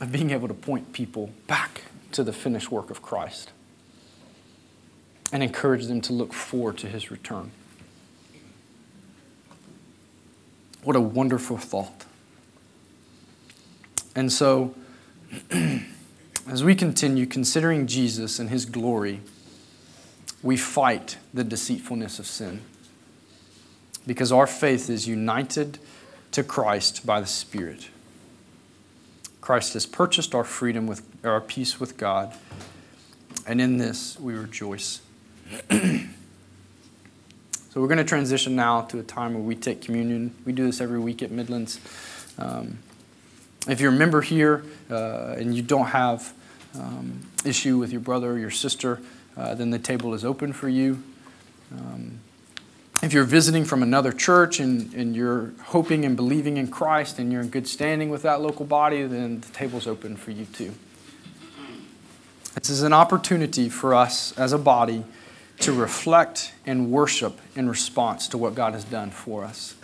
of 0.00 0.12
being 0.12 0.30
able 0.30 0.46
to 0.46 0.54
point 0.54 0.92
people 0.92 1.30
back 1.48 1.82
to 2.12 2.22
the 2.22 2.32
finished 2.32 2.70
work 2.70 2.90
of 2.90 3.02
Christ 3.02 3.50
and 5.32 5.42
encourage 5.42 5.86
them 5.86 6.00
to 6.02 6.12
look 6.12 6.32
forward 6.32 6.78
to 6.78 6.86
his 6.86 7.10
return. 7.10 7.50
What 10.84 10.94
a 10.94 11.00
wonderful 11.00 11.58
thought. 11.58 12.04
And 14.14 14.32
so, 14.32 14.74
as 16.48 16.64
we 16.64 16.74
continue 16.74 17.26
considering 17.26 17.86
Jesus 17.86 18.38
and 18.38 18.50
his 18.50 18.64
glory, 18.64 19.20
we 20.42 20.56
fight 20.56 21.18
the 21.34 21.44
deceitfulness 21.44 22.18
of 22.18 22.26
sin 22.26 22.62
because 24.06 24.32
our 24.32 24.46
faith 24.46 24.88
is 24.88 25.06
united 25.06 25.78
to 26.32 26.42
Christ 26.42 27.04
by 27.04 27.20
the 27.20 27.26
Spirit. 27.26 27.88
Christ 29.40 29.74
has 29.74 29.86
purchased 29.86 30.34
our 30.34 30.44
freedom 30.44 30.86
with 30.86 31.02
our 31.24 31.40
peace 31.40 31.78
with 31.78 31.96
God, 31.96 32.34
and 33.46 33.60
in 33.60 33.76
this 33.76 34.18
we 34.18 34.34
rejoice. 34.34 35.00
so 35.70 35.80
we're 37.76 37.86
going 37.86 37.98
to 37.98 38.04
transition 38.04 38.56
now 38.56 38.82
to 38.82 38.98
a 38.98 39.02
time 39.02 39.34
where 39.34 39.42
we 39.42 39.54
take 39.54 39.82
communion. 39.82 40.34
We 40.44 40.52
do 40.52 40.64
this 40.66 40.80
every 40.80 40.98
week 40.98 41.22
at 41.22 41.30
Midlands. 41.30 41.80
Um, 42.38 42.78
if 43.68 43.80
you're 43.80 43.92
a 43.92 43.96
member 43.96 44.20
here 44.20 44.64
uh, 44.90 45.34
and 45.38 45.54
you 45.54 45.62
don't 45.62 45.86
have 45.86 46.32
um, 46.74 47.20
issue 47.44 47.78
with 47.78 47.92
your 47.92 48.00
brother 48.00 48.32
or 48.32 48.38
your 48.38 48.50
sister, 48.50 49.00
uh, 49.36 49.54
then 49.54 49.70
the 49.70 49.78
table 49.78 50.14
is 50.14 50.24
open 50.24 50.52
for 50.52 50.68
you. 50.68 51.02
Um, 51.72 52.20
if 53.02 53.12
you're 53.12 53.24
visiting 53.24 53.64
from 53.64 53.82
another 53.82 54.10
church 54.10 54.58
and, 54.58 54.92
and 54.94 55.14
you're 55.14 55.52
hoping 55.66 56.04
and 56.04 56.16
believing 56.16 56.56
in 56.56 56.68
Christ 56.68 57.18
and 57.18 57.30
you're 57.30 57.42
in 57.42 57.48
good 57.48 57.68
standing 57.68 58.10
with 58.10 58.22
that 58.22 58.40
local 58.40 58.66
body, 58.66 59.02
then 59.04 59.40
the 59.40 59.48
table's 59.48 59.86
open 59.86 60.16
for 60.16 60.32
you 60.32 60.46
too. 60.46 60.74
This 62.54 62.70
is 62.70 62.82
an 62.82 62.92
opportunity 62.92 63.68
for 63.68 63.94
us 63.94 64.36
as 64.36 64.52
a 64.52 64.58
body 64.58 65.04
to 65.60 65.72
reflect 65.72 66.52
and 66.66 66.90
worship 66.90 67.38
in 67.54 67.68
response 67.68 68.26
to 68.28 68.38
what 68.38 68.56
God 68.56 68.72
has 68.72 68.84
done 68.84 69.10
for 69.10 69.44
us. 69.44 69.76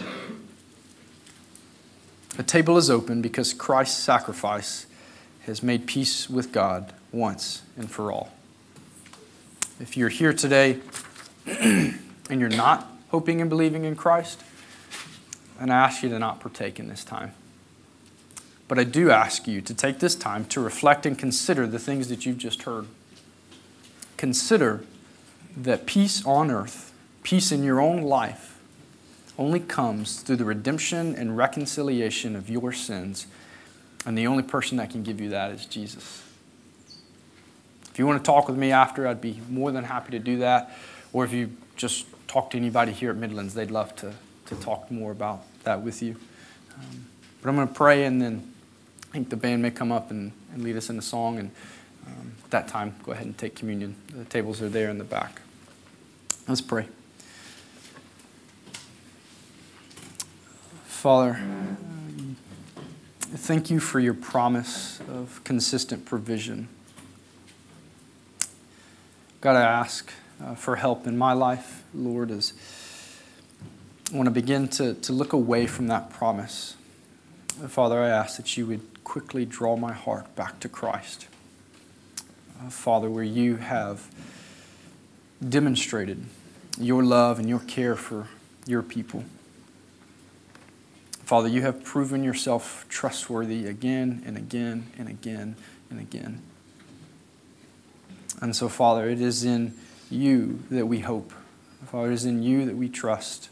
The 2.37 2.43
table 2.43 2.77
is 2.77 2.91
open 2.91 3.23
because 3.23 3.55
Christ's 3.55 4.03
sacrifice 4.03 4.87
has 5.43 5.63
made 5.63 5.87
peace 5.87 6.29
with 6.29 6.51
God 6.51 6.93
once 7.13 7.63
and 7.77 7.89
for 7.89 8.11
all. 8.11 8.33
If 9.79 9.97
you're 9.97 10.09
here 10.09 10.33
today 10.33 10.81
and 11.47 12.01
you're 12.31 12.49
not 12.49 12.91
hoping 13.11 13.41
and 13.41 13.49
believing 13.49 13.85
in 13.85 13.95
Christ, 13.95 14.43
and 15.61 15.73
I 15.73 15.77
ask 15.77 16.03
you 16.03 16.09
to 16.09 16.19
not 16.19 16.41
partake 16.41 16.81
in 16.81 16.89
this 16.89 17.05
time. 17.05 17.35
But 18.67 18.79
I 18.81 18.85
do 18.85 19.13
ask 19.13 19.47
you 19.47 19.61
to 19.61 19.75
take 19.75 20.01
this 20.01 20.17
time 20.17 20.45
to 20.47 20.61
reflect 20.61 21.07
and 21.07 21.17
consider 21.17 21.67
the 21.67 21.79
things 21.79 22.09
that 22.09 22.27
you've 22.27 22.39
just 22.39 22.63
heard. 22.63 22.87
Consider 24.17 24.85
that 25.57 25.87
peace 25.87 26.25
on 26.27 26.51
earth, 26.51 26.93
peace 27.23 27.53
in 27.53 27.63
your 27.63 27.81
own 27.81 28.03
life, 28.03 28.54
only 29.39 29.61
comes 29.61 30.21
through 30.21 30.37
the 30.37 30.45
redemption 30.45 31.15
and 31.15 31.37
reconciliation 31.37 32.37
of 32.37 32.49
your 32.49 32.73
sins. 32.73 33.27
And 34.07 34.17
the 34.17 34.27
only 34.27 34.43
person 34.43 34.77
that 34.79 34.91
can 34.91 35.03
give 35.03 35.21
you 35.21 35.31
that 35.31 35.51
is 35.51 35.67
Jesus. 35.67 36.23
If 37.91 37.99
you 37.99 38.07
want 38.07 38.23
to 38.23 38.27
talk 38.27 38.49
with 38.49 38.59
me 38.59 38.73
after, 38.73 39.07
I'd 39.07 39.21
be 39.21 39.41
more 39.49 39.71
than 39.71 39.85
happy 39.85 40.13
to 40.13 40.19
do 40.19 40.39
that. 40.39 40.77
Or 41.13 41.25
if 41.25 41.33
you 41.33 41.51
just 41.77 42.07
talk 42.27 42.51
to 42.51 42.57
anybody 42.57 42.93
here 42.93 43.11
at 43.11 43.17
Midlands, 43.17 43.55
they'd 43.55 43.71
love 43.71 43.95
to, 43.97 44.13
to 44.47 44.57
talk 44.57 44.91
more 44.91 45.13
about 45.13 45.43
that 45.63 45.81
with 45.81 46.03
you. 46.03 46.17
Um, 46.75 47.07
but 47.41 47.49
I'm 47.49 47.57
going 47.57 47.69
to 47.69 47.75
pray, 47.75 48.05
and 48.05 48.21
then 48.21 48.53
I 49.11 49.13
think 49.13 49.31
the 49.31 49.37
band 49.37 49.63
may 49.63 49.71
come 49.71 49.93
up 49.93 50.11
and, 50.11 50.33
and 50.53 50.65
lead 50.65 50.77
us 50.77 50.91
in 50.91 50.99
a 50.99 51.03
song. 51.03 51.39
And 51.39 51.51
um, 52.07 52.33
at 52.45 52.51
that 52.51 52.69
time, 52.69 52.97
go 53.05 53.13
ahead 53.13 53.27
and 53.27 53.39
take 53.39 53.55
communion. 53.55 53.95
The 54.09 54.25
tables 54.25 54.61
are 54.61 54.69
there 54.69 54.91
in 54.91 54.99
the 54.99 55.05
back. 55.05 55.41
Let's 56.49 56.61
pray. 56.61 56.89
Father, 61.05 61.39
thank 63.21 63.69
you 63.69 63.79
for 63.79 64.01
your 64.01 64.15
promise 64.15 65.01
of 65.01 65.39
consistent 65.45 66.07
provision. 66.07 66.67
God, 69.43 69.55
I 69.55 69.61
ask 69.61 70.11
uh, 70.43 70.55
for 70.55 70.77
help 70.77 71.07
in 71.07 71.19
my 71.19 71.35
life, 71.35 71.85
Lord, 71.93 72.31
as 72.31 72.55
I 74.11 74.17
want 74.17 74.29
to 74.29 74.31
begin 74.31 74.67
to, 74.69 74.95
to 74.95 75.13
look 75.13 75.35
away 75.35 75.67
from 75.67 75.89
that 75.89 76.09
promise. 76.09 76.75
Uh, 77.63 77.69
Father, 77.69 78.01
I 78.01 78.09
ask 78.09 78.39
that 78.39 78.57
you 78.57 78.65
would 78.65 79.05
quickly 79.05 79.45
draw 79.45 79.77
my 79.77 79.93
heart 79.93 80.35
back 80.35 80.59
to 80.61 80.71
Christ. 80.71 81.27
Uh, 82.59 82.71
Father, 82.71 83.11
where 83.11 83.23
you 83.23 83.57
have 83.57 84.09
demonstrated 85.47 86.25
your 86.81 87.05
love 87.05 87.39
and 87.39 87.47
your 87.47 87.61
care 87.61 87.95
for 87.95 88.29
your 88.67 88.83
people. 88.83 89.25
Father, 91.25 91.49
you 91.49 91.63
have 91.63 91.83
proven 91.83 92.23
yourself 92.23 92.85
trustworthy 92.89 93.67
again 93.67 94.23
and 94.27 94.37
again 94.37 94.87
and 94.99 95.09
again 95.09 95.57
and 95.91 95.99
again. 95.99 96.43
And 98.43 98.55
so, 98.55 98.69
Father, 98.69 99.09
it 99.09 99.21
is 99.21 99.43
in 99.43 99.75
you 100.11 100.61
that 100.71 100.87
we 100.87 101.01
hope. 101.01 101.33
Father, 101.87 102.11
it 102.11 102.15
is 102.15 102.25
in 102.27 102.43
you 102.43 102.67
that 102.67 102.77
we 102.77 102.89
trust. 102.89 103.49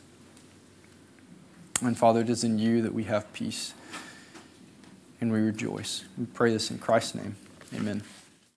And 1.80 1.96
Father, 1.96 2.20
it 2.20 2.28
is 2.28 2.44
in 2.44 2.58
you 2.58 2.82
that 2.82 2.92
we 2.92 3.04
have 3.04 3.32
peace 3.32 3.72
and 5.20 5.32
we 5.32 5.40
rejoice. 5.40 6.04
We 6.18 6.26
pray 6.26 6.52
this 6.52 6.70
in 6.70 6.78
Christ's 6.78 7.14
name. 7.14 7.36
Amen. 7.74 8.02